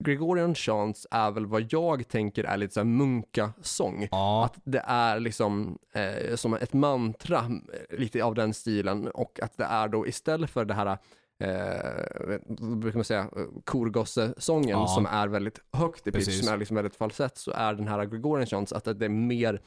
[0.02, 4.08] Gregorian chants är väl vad jag tänker är lite så här munkasång.
[4.10, 4.44] Ja.
[4.44, 9.56] Att det är liksom eh, som ett mantra, eh, lite av den stilen och att
[9.56, 10.98] det är då istället för det här
[11.38, 13.26] Eh, brukar man säga,
[13.64, 14.86] korgossesången Ja.
[14.86, 16.44] som är väldigt högt i pitch, Precis.
[16.44, 19.60] som är liksom väldigt falsett, så är den här Gregorian chants att det är mer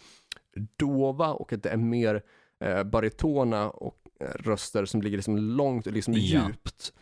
[0.79, 2.21] dova och att det är mer
[2.59, 6.19] eh, baritona och eh, röster som ligger liksom långt och liksom Ja.
[6.19, 6.93] djupt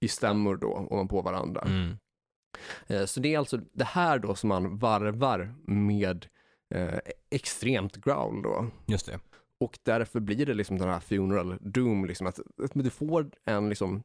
[0.00, 1.60] i stämmor då ovanpå varandra.
[1.66, 1.96] Mm.
[2.86, 6.26] Eh, Så det är alltså det här då som man varvar med
[6.74, 6.98] eh,
[7.30, 8.66] extremt growl då.
[8.86, 9.18] Just det.
[9.60, 13.68] Och därför blir det liksom den här funeral doom, liksom att, att du får en
[13.68, 14.02] liksom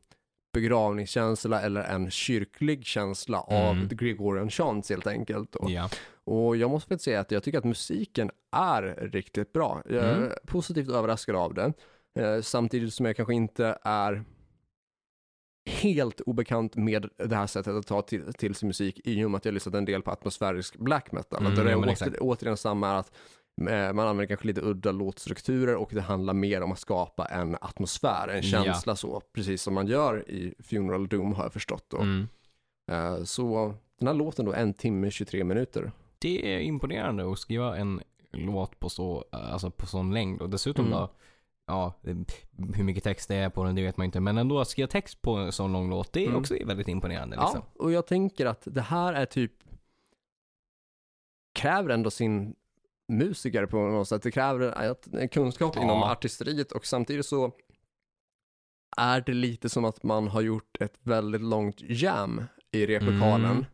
[0.54, 3.90] begravningskänsla eller en kyrklig känsla av Mm.
[3.90, 5.52] the Gregorian chants helt enkelt.
[5.52, 5.66] Då.
[5.70, 5.90] Ja.
[6.24, 9.82] Och jag måste väl säga att jag tycker att musiken är riktigt bra.
[9.86, 10.32] Jag är Mm.
[10.48, 11.74] positivt överraskad av det.
[12.20, 14.24] Eh, samtidigt som jag kanske inte är
[15.78, 19.38] helt obekant med det här sättet att ta till, till sin musik i och med
[19.38, 21.40] att jag lyssnat en del på atmosfärisk black metal.
[21.40, 22.18] Mm, att det ja, är åter, exakt.
[22.20, 23.12] återigen samma att
[23.62, 27.58] eh, man använder kanske lite udda låtstrukturer och det handlar mer om att skapa en
[27.62, 28.64] atmosfär, en Ja.
[28.64, 31.94] känsla så, precis som man gör i Funeral Doom har jag förstått.
[31.94, 32.28] Mm.
[32.92, 35.92] Eh, så den här låten då, en timme 23 minuter.
[36.20, 38.02] Det är imponerande att skriva en
[38.32, 40.98] låt på så, alltså på sån längd och dessutom Mm.
[40.98, 41.10] då,
[41.68, 42.46] ja, det-
[42.76, 44.20] hur mycket text det är på den, det vet man inte.
[44.20, 46.40] Men ändå att skriva text på en sån lång låt, det är Mm.
[46.40, 47.62] också väldigt imponerande liksom.
[47.76, 49.52] Ja, och jag tänker att det här är typ
[51.54, 52.56] kräver ändå sin
[53.08, 54.22] musiker på något sätt.
[54.24, 55.82] Det kräver en kunskap Ja.
[55.84, 57.52] inom artisteriet och samtidigt så
[58.98, 63.66] är det lite som att man har gjort ett väldigt långt jam i replokalen Mm.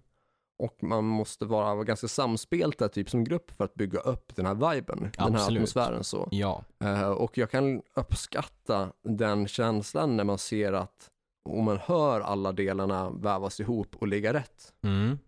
[0.57, 4.53] Och man måste vara ganska samspelta typ som grupp för att bygga upp den här
[4.53, 5.59] viben, den här Absolut.
[5.59, 6.27] atmosfären så.
[6.31, 6.63] Ja.
[6.83, 11.09] Eh, och jag kan uppskatta den känslan när man ser att
[11.49, 14.73] om man hör alla delarna vävas ihop och ligga rätt.
[14.83, 15.19] Mm.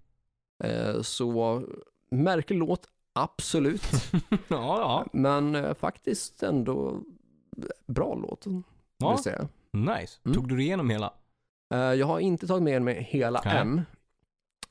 [0.63, 1.61] Eh, så
[2.09, 3.83] märklig låt, absolut.
[4.29, 5.05] ja, ja.
[5.13, 7.01] Men eh, faktiskt ändå
[7.85, 8.61] bra låt, vill
[8.97, 9.11] ja.
[9.11, 9.47] jag säga.
[9.71, 10.19] Nice.
[10.25, 10.35] Mm.
[10.35, 11.13] Tog du igenom hela?
[11.69, 13.57] Jag har inte tagit med mig hela Nej.
[13.57, 13.81] än.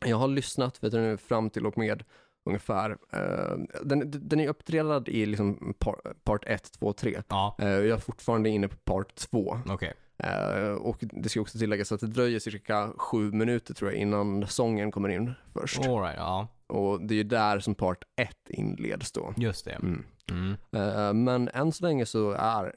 [0.04, 2.04] Jag har lyssnat vet du, nu, fram till och med
[2.46, 2.90] ungefär.
[3.12, 7.22] eh, den, den är uppdelad i liksom par, part 1, 2, 3.
[7.28, 7.56] Ja.
[7.58, 9.58] Eh, jag är fortfarande inne på part 2.
[9.68, 9.94] Okej.
[10.18, 14.46] Eh, och det ska också tilläggas att det dröjer cirka sju minuter tror jag innan
[14.46, 15.78] sången kommer in först.
[15.78, 16.48] Alright, ja.
[16.66, 19.34] Och det är ju där som part 1 inleds då.
[19.36, 19.72] Just det.
[19.72, 20.04] Mm.
[20.30, 20.56] Mm.
[20.72, 22.74] Eh, men än så länge så är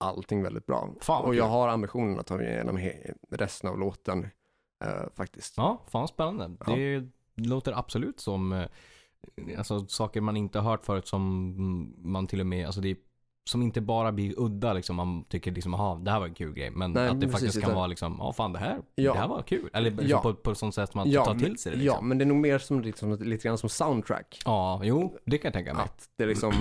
[0.00, 0.94] allting väldigt bra.
[1.00, 2.90] Fan, och jag har ambitionen att ta mig igenom
[3.30, 4.26] resten av låten
[4.86, 5.54] eh, faktiskt.
[5.56, 6.56] Ja, fan spännande.
[6.66, 6.76] Ja.
[6.76, 7.04] Det
[7.48, 8.66] låter absolut som eh,
[9.58, 12.96] alltså, saker man inte har hört förut som man till och med, alltså det är,
[13.50, 14.96] som inte bara blir udda liksom.
[14.96, 16.70] Man tycker liksom, aha, det här var en kul grej.
[16.70, 19.12] Men Nej, att det faktiskt kan utan- vara liksom, ja fan det här, Ja.
[19.12, 19.70] det här var kul.
[19.72, 20.20] Eller liksom Ja.
[20.22, 22.08] på, på ett sånt sätt att man tar till sig det Ja, liksom.
[22.08, 24.38] men det är nog mer som, liksom, lite grann som soundtrack.
[24.44, 25.82] Ja, jo, det kan jag tänka mig.
[25.84, 26.52] Att det liksom,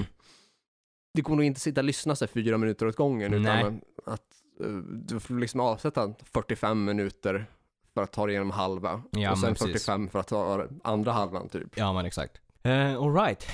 [1.13, 3.59] det går nog inte sitta och lyssna här fyra minuter åt gången Nej.
[3.59, 4.21] utan att
[4.63, 7.45] eh, du får liksom avsätta 45 minuter
[7.93, 9.85] för att ta dig igenom halva Ja, och sen men precis.
[9.85, 11.77] 45 för att ta andra halvan typ.
[11.77, 12.41] Ja men exakt.
[12.67, 13.47] Uh, Alright,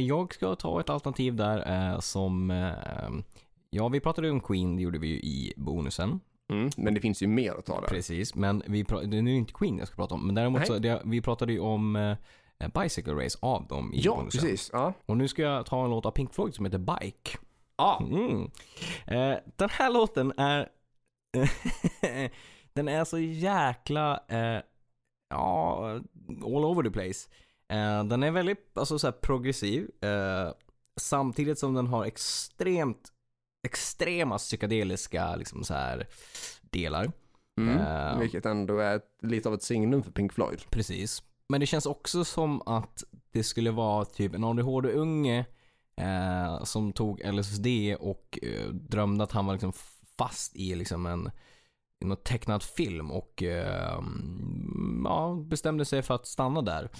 [0.00, 3.10] jag ska ta ett alternativ där eh, som, eh,
[3.70, 6.20] ja vi pratade ju om Queen, det gjorde vi ju i bonusen.
[6.52, 6.70] Mm.
[6.76, 7.88] Men det finns ju mer att ta där.
[7.88, 10.26] Precis, men vi det är nu inte Queen jag ska prata om.
[10.26, 10.66] Men däremot Nej.
[10.66, 14.40] så, det, vi pratade ju om eh, Bicycle Race av dem i Ja, bonusen.
[14.40, 14.70] precis.
[14.72, 14.92] Ja.
[15.06, 17.38] Och nu ska jag ta en låt av Pink Floyd som heter Bike.
[17.76, 17.98] Ah.
[18.02, 18.50] Mm.
[19.06, 20.68] Eh, den här låten är...
[22.74, 24.20] den är så jäkla...
[24.28, 24.62] Eh,
[25.30, 26.00] ja,
[26.44, 27.28] all over the place.
[27.68, 29.90] Eh, den är väldigt alltså, så progressiv.
[30.00, 30.52] Eh,
[30.96, 33.10] samtidigt som den har extremt
[33.64, 36.06] extrema psykedeliska liksom, så här,
[36.70, 37.12] delar.
[37.58, 37.78] Mm.
[37.78, 38.18] Eh.
[38.18, 40.62] Vilket ändå är ett, lite av ett signum för Pink Floyd.
[40.70, 41.22] Precis.
[41.48, 45.46] men det känns också som att det skulle vara typ en ADHD-unge
[45.96, 47.66] eh, som tog LSD
[48.00, 49.72] och eh, drömde att han var liksom
[50.18, 51.30] fast i liksom en
[52.04, 54.00] någon tecknad film och eh,
[55.04, 56.90] ja, bestämde sig för att stanna där.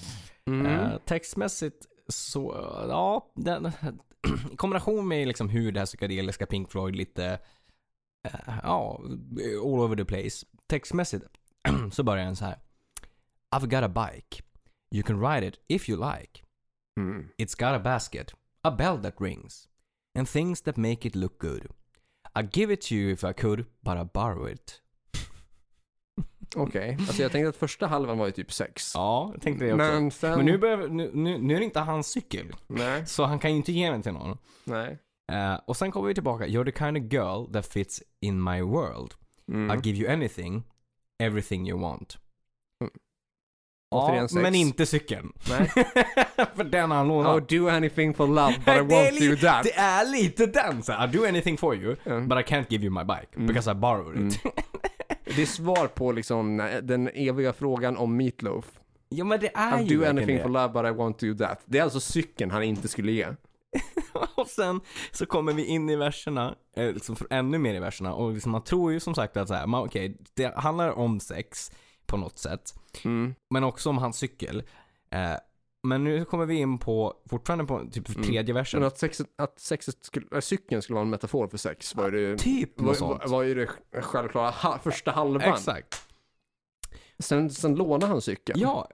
[0.46, 0.66] Mm.
[0.66, 2.52] Eh, textmässigt så,
[2.88, 3.66] ja, den,
[4.52, 7.38] i kombination med liksom hur det här psykedeliska Pink Floyd lite,
[8.28, 9.00] eh, ja,
[9.64, 10.46] all over the place.
[10.66, 11.24] Textmässigt
[11.92, 12.58] så börjar den så här.
[13.54, 14.42] I've got a bike.
[14.90, 16.42] You can ride it if you like.
[17.00, 17.28] Mm.
[17.38, 18.32] It's got a basket,
[18.62, 19.68] a bell that rings,
[20.18, 21.66] and things that make it look good.
[22.36, 24.80] I'd give it to you if I could, but I borrow it.
[26.56, 28.92] Okej, alltså jag tänkte att första halvan var ju typ sex.
[28.94, 29.76] Ja, jag tänkte det också.
[29.84, 30.44] Men, Men sen...
[30.44, 32.46] nu, börjar, nu, nu, nu är det inte hans cykel.
[32.66, 34.38] Nej, Så han kan ju inte ge den till någon.
[34.64, 34.98] nej.
[35.32, 36.46] Eh, och sen kommer vi tillbaka.
[36.46, 39.14] You're the kind of girl that fits in my world.
[39.52, 39.70] Mm.
[39.70, 40.62] I'll give you anything,
[41.22, 42.18] everything you want.
[42.80, 42.92] Mm.
[43.90, 45.32] Ja, men inte cykeln.
[45.48, 45.68] Nej.
[46.56, 47.42] För den har han lånat.
[47.50, 49.64] I'll do anything for love but I won't do that.
[49.64, 52.28] det är lite den så I'll do anything for you, Mm.
[52.28, 53.28] but I can't give you my bike.
[53.36, 53.46] Mm.
[53.46, 54.40] Because I borrowed it.
[55.24, 58.80] Det är svar på liksom den eviga frågan om Meatloaf.
[59.08, 60.42] ja men det är I'll ju do anything det.
[60.42, 61.62] for love but I won't do that.
[61.64, 63.26] Det är alltså cykeln han inte skulle ge.
[64.34, 64.80] Och sen
[65.12, 68.14] så kommer vi in i verserna, eh, liksom ännu mer i verserna.
[68.14, 71.20] Och liksom man tror ju som sagt att så här, man, okej, det handlar om
[71.20, 71.72] sex
[72.06, 72.74] på något sätt.
[73.04, 73.34] Mm.
[73.50, 74.62] Men också om hans cykel.
[75.10, 75.34] Eh,
[75.84, 78.22] men nu kommer vi in på, fortfarande på typ Mm.
[78.22, 78.80] tredje versen.
[78.80, 82.04] Men att, sexet, att sexet skulle, äh, cykeln skulle vara en metafor för sex var
[82.12, 83.66] ju det, Typ något var, var, var ju det
[84.02, 85.42] självklara ha, första halvan.
[85.54, 86.08] Exakt.
[87.18, 88.60] Sen, sen lånar han cykeln.
[88.60, 88.88] Ja.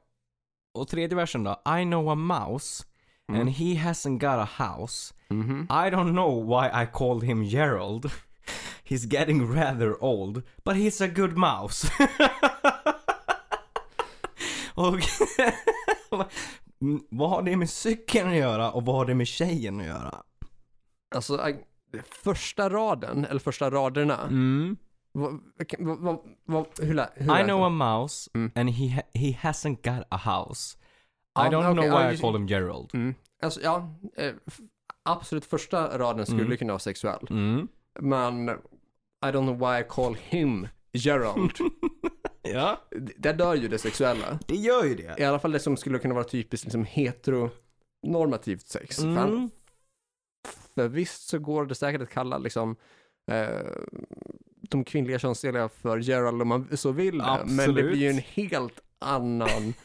[0.75, 1.51] Och tredje versen då.
[1.81, 2.85] I know a mouse
[3.29, 3.41] Mm.
[3.41, 5.15] and he hasn't got a house.
[5.29, 5.63] Mhm.
[5.71, 8.11] I don't know why I called him Gerald.
[8.85, 11.89] He's getting rather old, but he's a good mouse.
[14.75, 14.95] och
[16.13, 16.27] Mm,
[17.11, 20.23] vad har det med cykeln att göra och vad har det med tjejen att göra?
[21.15, 21.41] Alltså,
[22.25, 24.23] första raden, eller första raderna.
[24.23, 24.77] Mm.
[25.13, 25.41] Vad,
[25.79, 28.51] vad, vad, hur, hur I know a mouse Mm.
[28.55, 30.77] and he he hasn't got a house.
[31.35, 32.91] Ja, I don't okej, know ja, why I just- called him Gerald.
[32.95, 33.15] Mm.
[33.43, 33.95] Alltså, ja.
[34.17, 34.33] Eh,
[35.03, 36.57] absolut första raden skulle Mm.
[36.57, 37.27] kunna vara sexuell.
[37.31, 37.69] Mm.
[38.01, 41.53] Men I don't know why I call him Gerald.
[42.43, 42.81] Ja,
[43.17, 44.39] Där dör ju det sexuella.
[44.47, 45.15] det gör ju det.
[45.19, 48.97] I alla fall det som skulle kunna vara typiskt liksom heteronormativt sex.
[48.97, 49.51] För, Mm.
[50.75, 52.77] för visst så går det säkert att kalla liksom
[53.31, 53.67] eh,
[54.63, 57.25] de kvinnliga könsdelarna för Gerald om man så vill det.
[57.25, 57.75] Men det Absolut.
[57.91, 59.75] blir ju en helt annan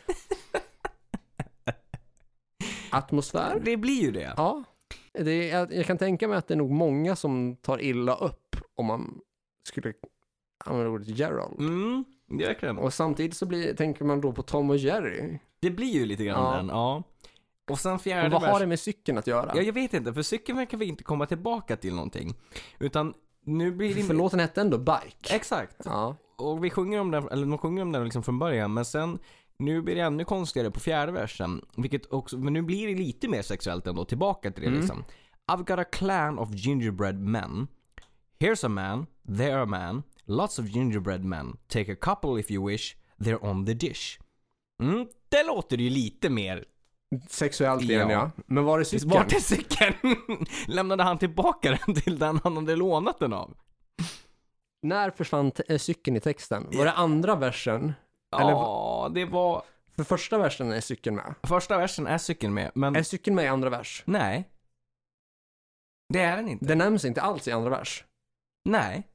[2.91, 3.59] atmosfär.
[3.65, 4.33] Det blir ju det.
[4.37, 4.63] Ja,
[5.13, 8.55] det är, jag kan tänka mig att det är nog många som tar illa upp
[8.75, 9.19] om man
[9.67, 9.93] skulle
[10.65, 11.59] använda ordet Gerald.
[11.59, 12.77] Mm, verkligen.
[12.77, 15.39] Och samtidigt så blir, tänker man då på Tom och Jerry.
[15.59, 16.57] Det blir ju lite grann Ja.
[16.57, 17.03] den, ja.
[17.69, 19.51] Och sen fjärde Och vad har vers- det med cykeln att göra?
[19.55, 22.35] Ja, jag vet inte, för cykeln verkar vi inte komma tillbaka till någonting.
[22.79, 23.13] Utan
[23.45, 24.03] nu blir det...
[24.03, 25.35] För låten hette ändå Bike.
[25.35, 25.75] Exakt.
[25.85, 26.15] Ja.
[26.35, 29.19] Och vi sjunger om den, eller de sjunger om den liksom från början, men sen
[29.57, 31.61] nu blir det ännu konstigare på fjärde versen.
[31.77, 34.79] Vilket också, men nu blir det lite mer sexuellt ändå, tillbaka till det Mm.
[34.79, 35.03] liksom.
[35.47, 37.67] I've got a clan of gingerbread men.
[38.39, 39.05] Here's a man,
[39.37, 41.57] there a man, lots of gingerbread men.
[41.67, 44.19] Take a couple if you wish, they're on the dish.
[44.83, 46.65] Mm, det låter ju lite mer
[47.29, 48.11] Sexuellt igen Ja.
[48.11, 48.31] ja.
[48.45, 49.09] Men var är cykeln?
[49.11, 49.95] Vart är cykeln?
[50.67, 53.57] Lämnade han tillbaka den till den han hade lånat den av?
[54.81, 56.67] När försvann äh, cykeln i texten?
[56.73, 57.93] Var det andra versen?
[58.39, 59.63] Eller- Ja, det var...
[59.95, 61.35] För första versen är cykeln med.
[61.43, 64.03] Första versen är cykeln med, men Är cykeln med i andra vers?
[64.05, 64.49] nej.
[66.13, 66.65] Det är den inte.
[66.65, 68.03] Den nämns inte alls i andra vers.
[68.65, 69.07] Nej.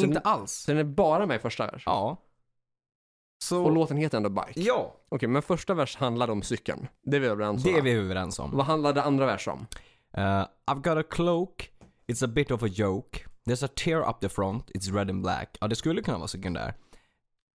[0.00, 0.52] Så inte den- alls.
[0.52, 1.82] Så den är bara med i första vers.
[1.86, 2.22] Ja.
[3.44, 3.64] Så...
[3.64, 4.60] Och låten heter ändå Bike.
[4.60, 6.88] Ja, Okej, men första vers handlade om cykeln.
[7.02, 7.72] Det är vi överens om.
[7.72, 8.50] det är vi överens om.
[8.56, 9.66] Vad handlade andra vers om?
[10.18, 10.22] Uh,
[10.66, 11.70] I've got a cloak,
[12.12, 13.18] it's a bit of a joke.
[13.48, 15.56] There's a tear up the front, it's red and black.
[15.60, 16.74] Ja, det skulle kunna vara sekundär.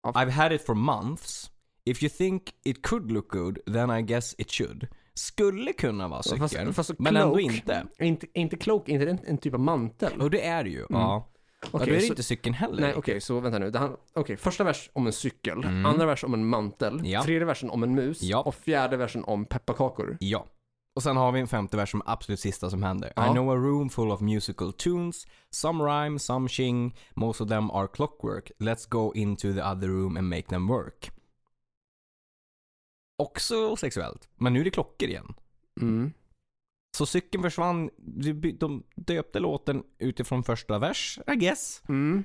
[0.03, 0.11] Ja.
[0.13, 1.51] I've had it for months.
[1.85, 4.89] If you think it could look good, then I guess it should.
[5.15, 7.87] Skulle kunna vara cykeln, Fast, fast men ändå cloak- inte.
[7.99, 10.21] Är inte, är inte cloak, inte det en, en typ av mantel?
[10.21, 10.87] Och det är det ju.
[10.89, 11.29] Ja.
[11.63, 12.81] Ja, då är det så- inte cykeln heller.
[12.81, 13.73] Nej, okej, så vänta nu.
[14.15, 15.87] Okej, första vers om en cykel, Mm.
[15.87, 17.23] andra vers om en mantel, Ja.
[17.23, 18.41] tredje versen om en mus Ja.
[18.43, 20.17] och fjärde versen om pepparkakor.
[20.21, 20.47] Ja.
[20.95, 23.13] Och sen har vi en femte vers som är absolut sista som händer.
[23.17, 23.27] Ja.
[23.31, 25.27] I know a room full of musical tunes.
[25.51, 26.97] Some rhyme, some shing.
[27.15, 28.51] Most of them are clockwork.
[28.59, 31.11] Let's go into the other room and make them work.
[33.19, 34.29] Också sexuellt.
[34.37, 35.35] Men nu är det klockor igen.
[35.81, 36.13] Mm.
[36.97, 37.91] Så cykeln försvann.
[38.59, 41.83] De döpte låten utifrån första vers, I guess.
[41.89, 42.25] Mm.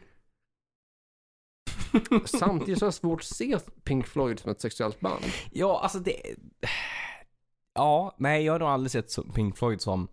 [2.25, 5.23] Samtidigt så har jag svårt att se Pink Floyd som ett sexuellt band.
[5.51, 6.21] Ja, alltså det...
[7.73, 10.07] Ja, nej jag har nog aldrig sett Pink Floyd som,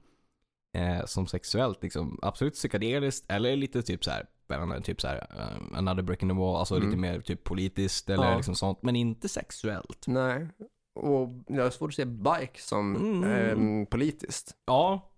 [0.76, 2.18] eh, som sexuellt liksom.
[2.22, 6.34] Absolut psykedeliskt eller lite typ så här, typ så här, eh, another brick in the
[6.34, 6.88] wall, alltså Mm.
[6.88, 8.36] lite mer typ politiskt eller Ja.
[8.36, 8.82] liksom sånt.
[8.82, 10.04] Men inte sexuellt.
[10.06, 10.48] Nej.
[10.94, 13.24] Och jag har svårt att se Bike som Mm.
[13.32, 14.54] ehm, politiskt.
[14.66, 15.10] Ja.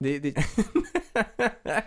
[0.00, 0.34] Det, det,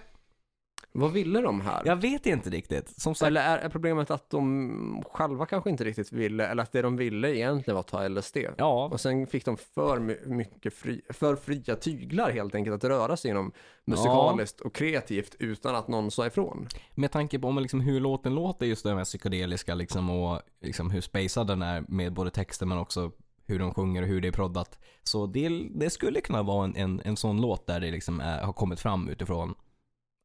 [0.92, 1.82] vad ville de här?
[1.86, 2.90] jag vet inte riktigt.
[3.02, 6.72] Som sagt, Eller är, är problemet att de själva kanske inte riktigt ville, eller att
[6.72, 8.38] det de ville egentligen var att ta LSD?
[8.58, 8.86] ja.
[8.92, 13.18] Och sen fick de för my- mycket fri, för fria tyglar helt enkelt att röra
[13.18, 13.52] sig inom
[13.86, 16.68] musikaliskt och kreativt utan att någon sa ifrån.
[16.96, 21.02] Med tanke på liksom hur låten låter just det här psykedeliska liksom och liksom hur
[21.02, 23.12] spacad den är med både texten men också
[23.48, 24.80] hur de sjunger och hur det är proddat.
[25.04, 28.42] Så det, det skulle kunna vara en, en, en sån låt där det liksom är,
[28.42, 29.56] har kommit fram utifrån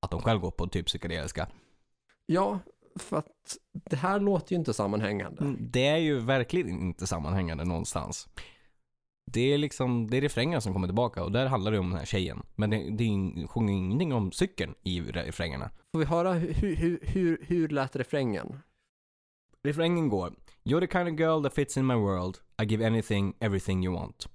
[0.03, 1.49] att de själv går på typ psykedeliska.
[2.27, 2.59] Ja,
[2.97, 5.45] för att det här låter ju inte sammanhängande.
[5.45, 8.29] Mm, Det är ju verkligen inte sammanhängande någonstans.
[9.27, 11.99] Det är liksom, det är refrängen som kommer tillbaka och där handlar det om den
[11.99, 12.43] här tjejen.
[12.55, 15.71] Men det, det sjunger ingenting om cykeln i refrängerna.
[15.93, 18.59] Får vi höra hur, hur, hur, hur lät refrängen?
[19.65, 20.35] Refrängen går
[20.65, 22.39] You're the kind of girl that fits in my world.
[22.63, 24.29] I give anything, everything you want.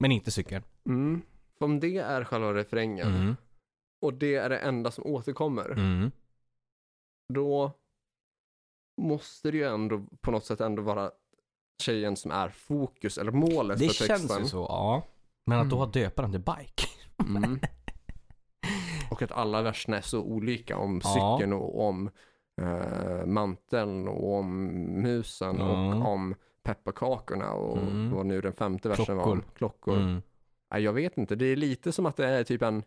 [0.00, 0.62] Men inte cykeln.
[0.86, 1.22] Mm.
[1.60, 3.36] Om det är själva refrängen Mm.
[4.02, 6.10] och det är det enda som återkommer, Mm.
[7.34, 7.72] då
[9.00, 11.10] måste det ju ändå på något sätt ändå vara
[11.82, 14.42] tjejen som är fokus eller målet Det för känns texten.
[14.42, 15.02] ju så, ja.
[15.46, 15.86] Men att då Mm.
[15.86, 16.88] ha döpa den till bike.
[17.28, 17.60] Mm.
[19.10, 21.36] Och att alla verserna är så olika om Ja.
[21.38, 22.10] cykeln och om
[22.62, 24.66] eh, manteln och om
[25.02, 25.68] musen Mm.
[26.02, 28.10] och om pepparkakorna och Mm.
[28.10, 29.24] vad nu den femte versen var.
[29.24, 29.44] Klockor.
[29.56, 29.96] Klockor.
[29.96, 30.22] Mm.
[30.72, 32.82] Nej, jag vet inte, det är lite som att det är typ en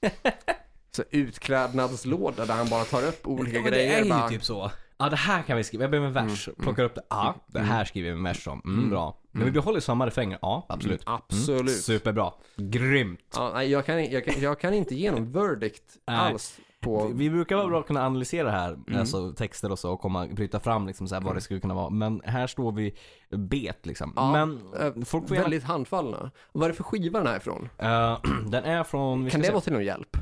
[0.90, 3.88] så utklädnadslåda där han bara tar upp olika Ja, grejer.
[3.88, 4.70] det är ju bara, typ så.
[4.98, 6.48] Ja det här kan vi skriva, jag behöver en vers.
[6.48, 7.02] Mm, Plockar upp det.
[7.10, 8.62] Ja, det här skriver vi en vers om.
[8.64, 8.90] Mm, Mm.
[8.90, 9.16] bra.
[9.30, 9.54] Men vi Mm.
[9.54, 10.38] behåller samma refränger.
[10.42, 11.06] Ja, absolut.
[11.06, 11.76] Mm, absolut.
[11.82, 12.32] Superbra.
[12.56, 13.34] Grymt.
[13.36, 17.06] Ja, nej, jag, kan, jag, kan, jag kan inte ge någon verdict alls på...
[17.14, 19.00] Vi- brukar vara bra att kunna analysera här, Mm.
[19.00, 21.74] alltså texter och så, och komma, bryta fram liksom så här, vad det skulle kunna
[21.74, 21.90] vara.
[21.90, 22.94] Men här står vi
[23.30, 24.12] bet liksom.
[24.16, 25.44] Ja, Men eh, folk får gärna...
[25.48, 26.30] Väldigt handfallna.
[26.52, 27.68] Vad är det för skiva den här ifrån?
[27.78, 28.18] Eh,
[28.50, 29.30] den är från...
[29.30, 29.52] Kan det se.
[29.52, 30.16] vara till någon hjälp?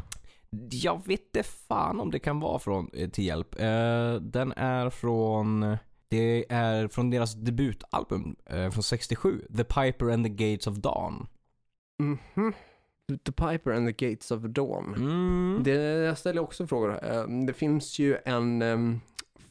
[0.71, 3.55] Jag vet inte fan om det kan vara från eh, till hjälp.
[3.61, 5.77] Eh, den är från...
[6.11, 11.27] Det är från deras debutalbum eh, från 67, The Piper and the Gates of Dawn.
[12.03, 12.53] Mhm.
[13.25, 14.95] The Piper and the Gates of Dawn.
[14.97, 15.61] Mm.
[15.65, 17.05] Det, jag ställer också frågor.
[17.05, 19.01] Eh, Det finns ju en um,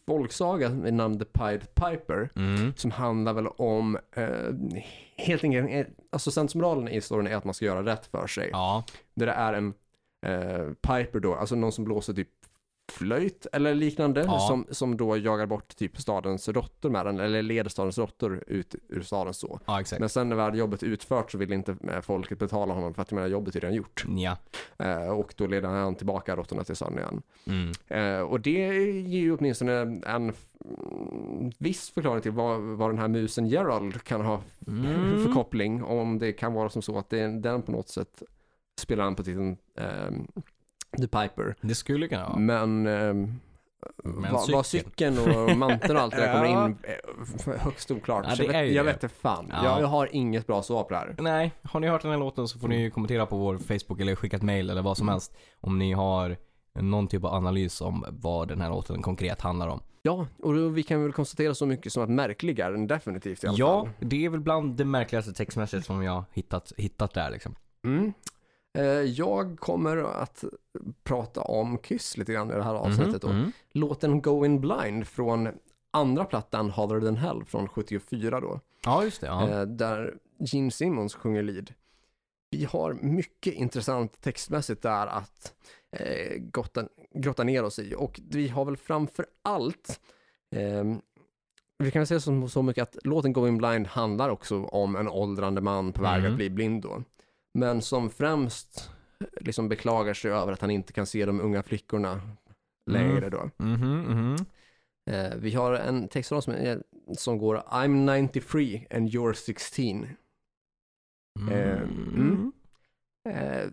[0.05, 2.73] folksaga med namn The Pied Piper Mm.
[2.75, 4.27] som handlar väl om, eh,
[5.15, 8.49] helt enkelt, eh, alltså sensmoralen i historien är att man ska göra rätt för sig.
[8.51, 8.83] Ja.
[9.13, 9.73] Där det är en
[10.25, 12.29] eh, piper då, alltså någon som blåser typ
[12.91, 14.39] flöjt eller liknande Ja.
[14.39, 18.75] som, som då jagar bort typ stadens råttor med den eller leder stadens råttor ut
[18.89, 19.59] ur staden så.
[19.65, 19.83] ja.
[19.99, 23.11] Men sen när väl jobbet utfört så vill inte eh, folket betala honom för att
[23.11, 24.05] menar jobbet är redan gjort.
[24.17, 24.37] Ja.
[24.85, 27.21] Eh, och då leder han tillbaka råttorna till staden igen.
[27.45, 27.71] Mm.
[27.87, 28.51] Eh, och det
[29.01, 30.33] ger ju åtminstone en mm,
[31.57, 35.23] viss förklaring till vad, vad den här musen Gerald kan ha Mm.
[35.25, 35.83] för koppling.
[35.83, 38.23] Om det kan vara som så att det, den på något sätt
[38.79, 40.27] spelar an på titeln ehm,
[40.97, 41.55] The Piper.
[41.61, 42.37] Det skulle kunna vara.
[42.39, 43.39] Men, ehm,
[44.03, 45.17] Men vad, vad cykeln.
[45.19, 48.25] och manteln och allt det där kommer in eh, högst oklart.
[48.29, 48.91] Ja, det jag är vet, jag det.
[48.91, 49.47] vet inte fan.
[49.51, 49.63] Ja.
[49.63, 51.15] Jag, jag har inget bra svar på det här.
[51.19, 54.01] Nej, har ni hört den här låten så får ni ju kommentera på vår Facebook
[54.01, 55.13] eller skicka ett mail eller vad som Mm.
[55.13, 55.37] helst.
[55.59, 56.37] Om ni har
[56.73, 59.79] någon typ av analys om vad den här låten konkret handlar om.
[60.01, 63.43] Ja, och då, vi kan väl konstatera så mycket som att märklig är den definitivt
[63.43, 63.93] i alla Ja, fall.
[63.99, 67.55] det är väl bland det märkligaste textmässigt som jag hittat, hittat där liksom.
[67.85, 68.13] Mm.
[68.77, 70.43] Eh, Jag kommer att
[71.03, 73.21] prata om Kiss lite grann i det här avsnittet.
[73.21, 73.27] då.
[73.27, 73.51] Mhm, mm.
[73.71, 75.49] Låten Going Blind från
[75.91, 78.59] andra plattan Harder than Hell från 74 då.
[78.85, 79.27] Ja, just det.
[79.27, 79.49] Ja.
[79.49, 81.73] Eh, Där Gene Simmons sjunger lead.
[82.51, 85.53] Vi har mycket intressant textmässigt där att
[85.91, 87.95] eh, gotta, grotta ner oss i.
[87.97, 89.99] Och vi har väl framför allt
[90.55, 90.83] eh,
[91.79, 95.07] vi kan väl säga så, så mycket att låten Going Blind handlar också om en
[95.07, 96.31] åldrande man på väg Mhm.
[96.31, 97.03] att bli blind då.
[97.57, 98.89] Men som främst
[99.41, 102.21] liksom beklagar sig över att han inte kan se de unga flickorna
[102.91, 103.49] längre då.
[103.57, 104.35] Mhm, mhm.
[105.09, 106.83] Eh, vi har en textrad som, är-
[107.17, 110.07] som går I'm 93 and you're 16.
[111.51, 112.51] Eh, mm.
[113.29, 113.69] Eh,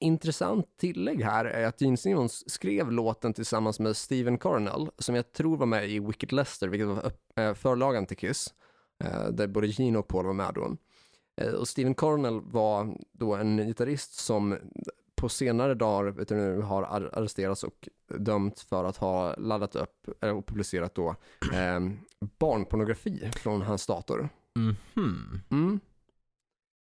[0.00, 5.32] intressant tillägg här är att Gene Simmons skrev låten tillsammans med Steven Coronel som jag
[5.32, 8.54] tror var med i Wicked Lester, vilket var eh, förlagan till Kiss,
[9.04, 10.76] eh, där både Gene och Paul var med då.
[11.38, 14.56] Eh, och Steven Coronel var då en gitarrist som
[15.14, 19.76] på senare dagar vet du, nu, har ar- arresterats och dömt för att ha laddat
[19.76, 21.14] upp eh, och publicerat då
[21.52, 21.80] eh,
[22.38, 24.28] barnpornografi från hans dator.
[24.56, 25.40] Mhm.
[25.50, 25.80] Mm.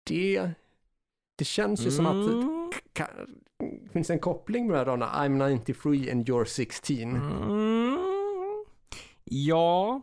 [0.06, 0.50] Det,
[1.36, 2.70] det känns ju som att Mm.
[3.84, 6.96] det finns en koppling med de här raderna I'm 93 and you're 16.
[7.16, 7.98] Mm.
[9.24, 10.02] Ja.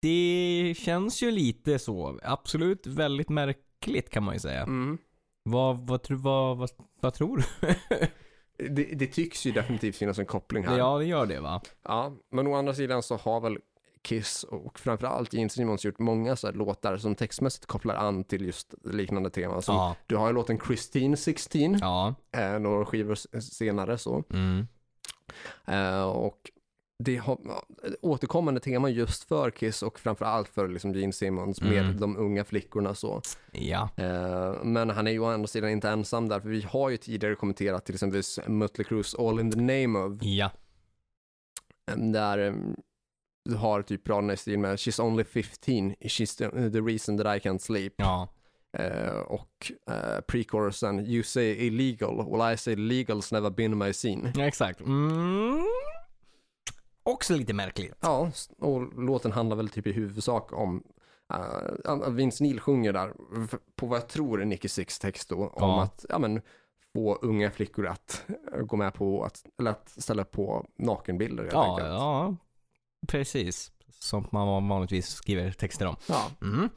[0.00, 2.18] Det känns ju lite så.
[2.22, 4.62] Absolut väldigt märkligt kan man ju säga.
[4.62, 4.98] Mm.
[5.42, 6.70] Vad, vad, vad, vad,
[7.00, 7.74] vad tror du?
[8.68, 10.78] Det, det tycks ju definitivt finnas en koppling här.
[10.78, 11.60] ja, det gör det va?
[11.84, 13.58] Ja, men å andra sidan så har väl
[14.02, 18.74] Kiss och framförallt Gene Simmons gjort många så låtar som textmässigt kopplar an till just
[18.84, 19.62] liknande teman.
[19.62, 19.96] Som, Ja.
[20.06, 22.14] Du har ju låten Christine 16, Ja.
[22.32, 24.24] eh, några skivor senare så.
[24.30, 24.66] Mm.
[25.66, 26.50] Eh, och
[27.02, 27.38] det har
[28.00, 32.00] återkommande tema just för Kiss och framförallt för liksom Gene Simmons med Mm.
[32.00, 33.22] de unga flickorna så.
[33.52, 33.88] Ja.
[33.96, 36.96] Eh, men han är ju å andra sidan inte ensam där, för vi har ju
[36.96, 40.50] tidigare kommenterat till exempel Mötley Crues All in the name of, Ja.
[41.90, 42.54] eh, där eh,
[43.44, 47.26] du har typ raderna i stil med She's only 15, she's the, the reason that
[47.36, 47.94] I can't sleep.
[47.96, 48.28] Ja.
[48.78, 54.32] Eh, och uh, pre-chorusen You say illegal, well I say legal's never been my scene.
[54.36, 54.80] Ja, exakt.
[54.80, 55.64] Mm.
[57.02, 57.94] Också lite märkligt.
[58.00, 60.82] Ja, och låten handlar väl typ i huvudsak om
[61.88, 63.12] uh, Vince Neil sjunger där
[63.76, 65.82] på vad jag tror är Nicky Six text då om Ja.
[65.82, 66.40] att ja, men,
[66.94, 68.24] få unga flickor att
[68.54, 71.88] eh, gå med på att, eller att ställa på nakenbilder helt Ja, enkelt.
[71.88, 72.36] ja.
[73.08, 73.72] Precis.
[73.92, 75.96] Som man vanligtvis skriver texter om.
[76.08, 76.22] Ja.
[76.42, 76.68] Mm.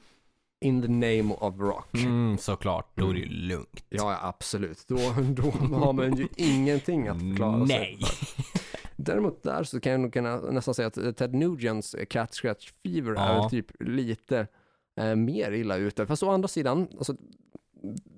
[0.66, 1.94] In the name of rock.
[1.94, 2.92] Mm, såklart.
[2.96, 3.86] Då är det ju lugnt.
[3.90, 4.88] Ja, ja, absolut.
[4.88, 4.96] Då,
[5.36, 7.68] då har man ju ingenting att Nej.
[7.68, 8.73] sig för.
[8.96, 13.14] Däremot där så kan jag nog kunna nästan säga att Ted Nugents Cat Scratch Fever
[13.16, 13.46] Ja.
[13.46, 14.48] är typ lite
[14.96, 16.06] eh, mer illa ute.
[16.06, 17.16] Fast å andra sidan, alltså,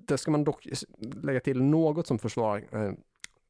[0.08, 0.68] det ska man dock
[1.22, 2.92] lägga till något som försvarar eh,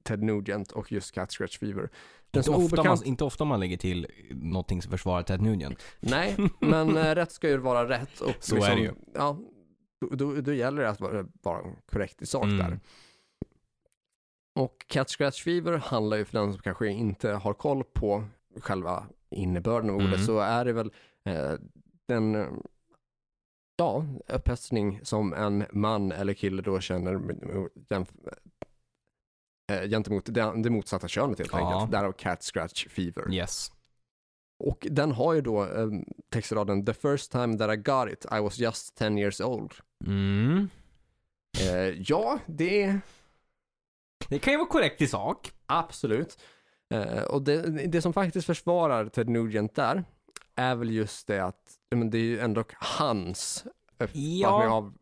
[0.03, 1.89] Ted Nugent och just Cat Scratch Fever.
[2.35, 5.83] Inte ofta, man, obekant, inte ofta man lägger till någonting som försvarar Ted Nugent.
[5.99, 8.21] nej, men eh, rätt ska ju vara rätt.
[8.21, 8.91] Och Så är det ju.
[9.13, 9.37] Ja,
[10.01, 12.57] då, då, då gäller det att vara, vara korrekt i sak Mm.
[12.57, 12.79] där.
[14.55, 18.23] Och Cat Scratch Fever handlar ju för den som kanske inte har koll på
[18.59, 20.25] själva innebörden av ordet Mm.
[20.25, 20.91] så är det väl
[21.25, 21.53] eh,
[22.07, 22.47] den
[23.77, 27.13] ja, upphetsning som en man eller kille då känner
[27.89, 28.33] jämf-
[29.71, 31.73] eh, gentemot det, det motsatta könet helt Ja.
[31.73, 31.91] enkelt.
[31.91, 33.33] Därav Cat Scratch Fever.
[33.33, 33.71] Yes.
[34.63, 35.87] Och den har ju då eh,
[36.29, 39.73] textraden The first time that I got it I was just 10 years old.
[40.05, 40.69] Mm.
[41.61, 43.01] Eh, ja, det är
[44.29, 45.51] Det kan ju vara korrekt i sak.
[45.65, 46.37] absolut.
[46.93, 50.03] Eh, och det, det som faktiskt försvarar Ted Nugent där
[50.55, 51.61] är väl just det att
[51.95, 53.65] men det är ju ändå hans
[53.99, 54.93] uppfattning av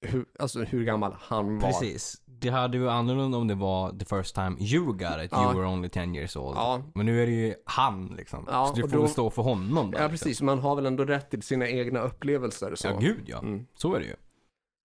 [0.00, 1.68] hur, alltså hur gammal han var.
[1.68, 2.22] Precis.
[2.26, 5.44] Det hade ju annorlunda om det var the first time you got it, Ja.
[5.44, 6.56] you were only 10 years old.
[6.56, 8.44] Ja, Men nu är det ju han liksom.
[8.50, 10.10] Ja, så du får då- stå för honom där, ja, liksom.
[10.26, 10.42] precis.
[10.42, 12.74] Man har väl ändå rätt till sina egna upplevelser.
[12.74, 12.88] Så.
[12.88, 13.38] Ja, gud ja.
[13.38, 13.66] Mm.
[13.74, 14.16] Så är det ju.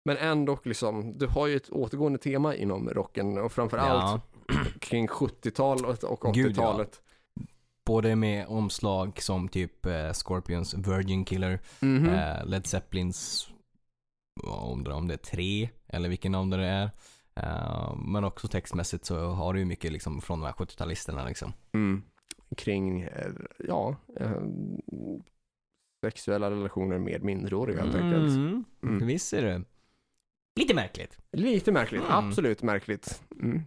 [0.04, 4.54] Men ändå liksom, du har ju ett återgående tema inom rocken och framförallt Ja.
[4.80, 6.62] kring 70-talet och Gud, ja.
[6.62, 7.02] 80-talet.
[7.86, 12.08] Både med omslag som typ eh, Scorpions Virgin Killer, Mhm.
[12.08, 13.48] eh, Led Zeppelins,
[14.42, 16.90] jag undrar om det är tre, eller vilken av det är.
[17.34, 21.52] Eh, men också textmässigt så har du ju mycket liksom från de här 70-talisterna liksom.
[21.72, 22.02] Mm.
[22.56, 23.32] Kring, eh,
[23.68, 24.42] ja, eh,
[26.06, 28.28] sexuella relationer med minderåriga helt enkelt.
[28.36, 28.64] Mm.
[28.82, 29.06] Mm.
[29.06, 29.62] Visst är det.
[30.56, 31.18] Lite märkligt.
[31.32, 32.12] Lite märkligt, Mm.
[32.12, 33.22] absolut märkligt.
[33.40, 33.62] Mm.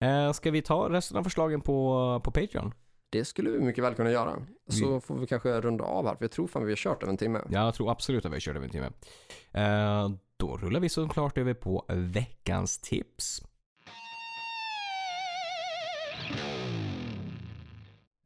[0.00, 2.74] Eh, ska vi ta resten av förslagen på, på Patreon?
[3.10, 4.46] Det skulle vi mycket väl kunna göra.
[4.68, 7.10] Så får vi kanske runda av här, för jag tror fan vi har kört över
[7.10, 7.40] en timme.
[7.50, 8.90] Jag tror absolut att vi kör över en timme.
[9.52, 13.42] Eh, då rullar vi såklart över på veckans tips.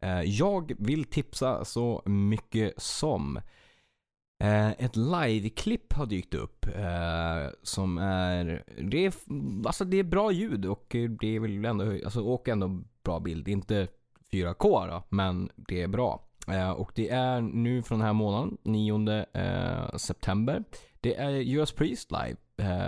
[0.03, 3.41] Eh, jag vill tipsa så mycket som
[4.45, 9.15] Eh, ett live klipp har dykt upp eh, som är, det är,
[9.67, 10.87] alltså det är bra ljud och
[11.21, 13.49] det är väl ändå, alltså, och ändå bra bild.
[13.49, 13.89] Inte
[14.33, 16.25] 4K då, men det är bra.
[16.49, 19.27] Eh, och det är nu från den här månaden, 9
[19.99, 20.65] september.
[21.01, 22.37] Det är Judas Priest live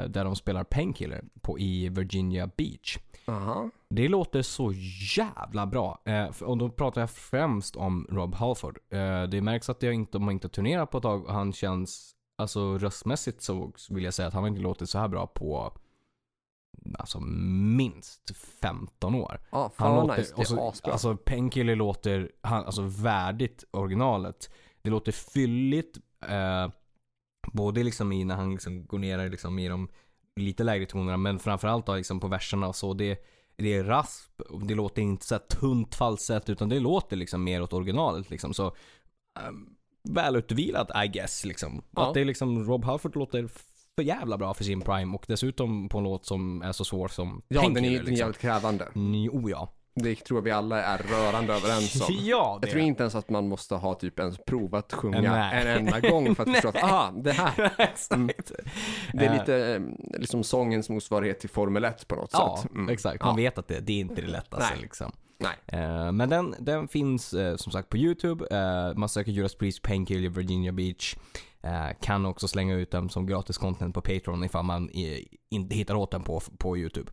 [0.08, 2.98] där de spelar Painkiller på, i Virginia Beach.
[3.26, 3.70] Aha.
[3.88, 4.72] Det låter så
[5.16, 6.02] jävla bra.
[6.04, 8.78] Eh, och då pratar jag främst om Rob Halford.
[8.90, 11.52] Eh, det märks att jag inte, de har inte turnerat på ett tag och han
[11.52, 15.26] känns, alltså röstmässigt så vill jag säga att han har inte låtit så här bra
[15.26, 15.72] på
[16.98, 19.40] alltså minst 15 år.
[19.50, 20.34] Han fan vad låter, nice.
[20.36, 20.92] Det så- är asbra.
[20.92, 24.50] Alltså Painkiller låter, han, alltså värdigt originalet.
[24.82, 25.96] Det låter fylligt,
[26.28, 26.70] eh,
[27.52, 29.88] både liksom i när han liksom går ner liksom i de
[30.36, 32.94] lite lägre tonerna, men framförallt då liksom på verserna och så.
[32.94, 33.18] Det,
[33.56, 34.30] det är rasp,
[34.68, 38.54] det låter inte så tunt falsett utan det låter liksom mer åt originalet liksom.
[38.54, 38.66] Så
[39.48, 39.76] um,
[40.08, 41.82] välutvilat I guess liksom.
[41.90, 42.08] Ja.
[42.08, 43.48] Att det är liksom, Rob Halford låter
[43.96, 47.08] för jävla bra för sin prime och dessutom på en låt som är så svår
[47.08, 48.16] som Ja, den är, Painkiller, den är liksom.
[48.16, 48.88] jävligt krävande.
[48.94, 49.72] Mm, Oh ja.
[49.98, 52.14] Det tror jag vi alla är rörande överens om.
[52.20, 55.62] Ja, Jag tror inte ens att man måste ha typ ens provat sjunga Nej.
[55.66, 58.52] en enda gång för att förstå att, aha, det här, Exakt.
[59.12, 59.80] det är Eh, lite eh,
[60.20, 62.70] liksom sångens motsvarighet till Formel 1 på något Ja, sätt.
[62.70, 62.88] Mm.
[62.88, 63.20] exakt.
[63.24, 63.36] Man Ja.
[63.36, 64.82] vet att det, det är inte det lättaste Nej.
[64.82, 65.12] liksom.
[65.38, 65.80] Nej.
[65.80, 68.44] Eh, men den, den finns som sagt på YouTube.
[68.96, 71.16] Man söker Judas Priest Painkiller Virginia Beach.
[72.00, 74.90] Kan också slänga ut den som gratis content på Patreon ifall man
[75.50, 77.10] inte hittar åt den på, på YouTube.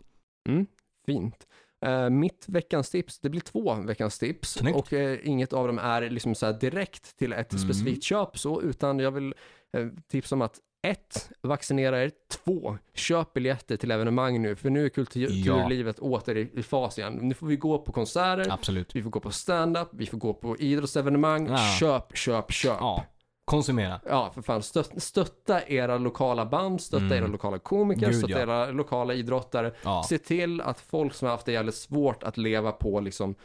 [0.49, 0.65] Mm,
[1.05, 1.35] fint.
[1.83, 4.77] Eh, mitt veckans tips, det blir två veckans tips Snyggt.
[4.77, 7.63] och eh, inget av dem är liksom så direkt till ett Mm.
[7.63, 9.33] specifikt köp så, utan jag vill
[9.77, 12.11] eh, tipsa om att ett, Vaccinera er.
[12.43, 15.53] Två, Köp biljetter till evenemang nu, för nu är kultur- Ja.
[15.53, 17.13] kulturlivet åter i, i fas igen.
[17.21, 18.95] Nu får vi gå på konserter, Absolut.
[18.95, 21.47] vi får gå på stand-up, vi får gå på idrottsevenemang.
[21.47, 21.57] Ja.
[21.79, 22.77] Köp, köp, köp.
[22.79, 23.05] Ja.
[23.45, 23.99] Konsumera.
[24.05, 24.63] Ja, för fan.
[24.63, 27.17] Stött, stötta era lokala band, stötta Mm.
[27.17, 28.39] era lokala komiker, Gud, stötta ja.
[28.39, 29.73] era lokala idrottare.
[29.83, 30.03] Ja.
[30.09, 33.35] Se till att folk som har haft det jävligt svårt att leva på liksom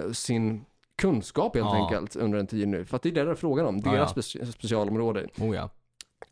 [0.00, 0.64] eh, sin
[1.02, 1.84] kunskap helt Ja.
[1.84, 2.84] enkelt under en tid nu.
[2.84, 4.22] För att det är det det är frågan om, deras ja.
[4.22, 5.26] speci- specialområde.
[5.40, 5.70] Oh ja.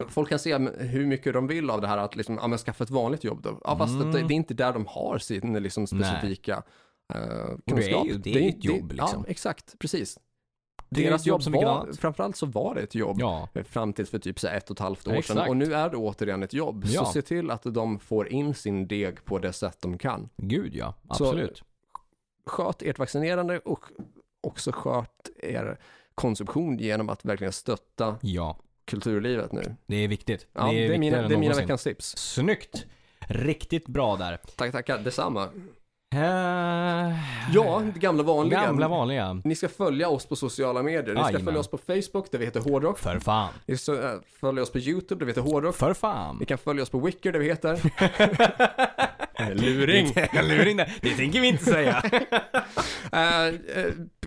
[0.09, 2.85] Folk kan se hur mycket de vill av det här att liksom, ja men skaffa
[2.85, 3.61] ett vanligt jobb då.
[3.65, 4.13] Ja, fast Mm.
[4.13, 6.63] det, det är inte där de har sin liksom specifika uh,
[7.65, 8.07] det är kunskap.
[8.07, 9.25] ju- det är ett jobb, liksom.
[9.25, 10.19] Ja, exakt, precis.
[10.95, 11.97] Det är Deras jobb som vilket annat.
[11.99, 13.17] framförallt så var det ett jobb.
[13.21, 13.49] Ja.
[13.65, 15.19] Fram tills för typ så ett och ett halvt år sedan.
[15.19, 15.49] Exakt.
[15.49, 16.85] Och nu är det återigen ett jobb.
[16.87, 17.05] Ja.
[17.05, 20.29] Så se till att de får in sin deg på det sätt de kan.
[20.37, 20.95] Gud ja.
[21.13, 21.63] Så- Absolut.
[22.47, 23.85] Sköt ert vaccinerande och
[24.41, 25.79] också sköt er
[26.15, 28.57] konsumtion genom att verkligen stötta Ja.
[28.85, 29.77] kulturlivet nu.
[29.87, 30.47] Det är viktigt.
[30.53, 32.17] Ja, det är, viktigare mina, än det är mina veckans tips.
[32.17, 32.87] Snyggt.
[33.29, 34.39] Riktigt bra där.
[34.57, 34.99] Tack, tackar.
[34.99, 35.49] Detsamma.
[36.15, 37.13] Eh,
[37.53, 38.61] Ja, det gamla vanliga.
[38.61, 39.41] Gamla vanliga.
[39.45, 41.03] Ni ska följa oss på sociala medier.
[41.15, 41.45] Ni ska Jajamän.
[41.45, 42.99] följa oss på Facebook, där vi heter Hårdrock.
[42.99, 43.49] För fan.
[43.67, 45.77] Ni ska äh, följa oss på YouTube, där vi heter Hårdrock.
[45.77, 46.37] För fan.
[46.41, 47.79] Ni kan följa oss på Wicker, där vi heter...
[49.55, 50.15] Luring.
[50.43, 50.93] Luring där.
[51.03, 52.03] Det tänker vi inte säga.
[53.13, 53.53] Eh, eh,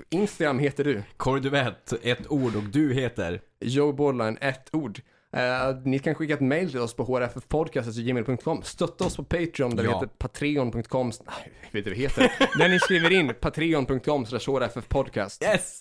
[0.10, 1.04] Instagram heter du.
[1.18, 3.42] Korduvett, ett ord och du heter?
[3.62, 5.00] Joe Borderline, ett ord.
[5.36, 8.64] Eh, ni kan skicka ett mail till oss på hrffpodcast.gmail.com.
[8.64, 9.96] Stötta oss på Patreon där vi Ja.
[9.96, 11.12] heter patreon.com.
[11.26, 12.58] Nej, vet inte vad heter.
[12.58, 15.44] där ni skriver in patreon.com hrffpodcast.
[15.44, 15.80] Yes!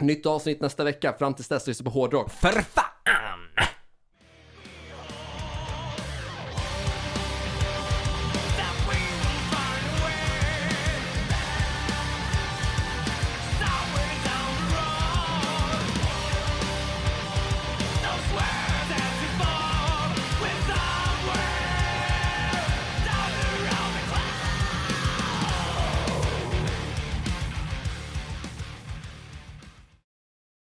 [0.00, 1.14] Nytt avsnitt nästa vecka.
[1.18, 2.30] Fram tills dess lyssna på hårdrock.
[2.30, 2.84] För fan!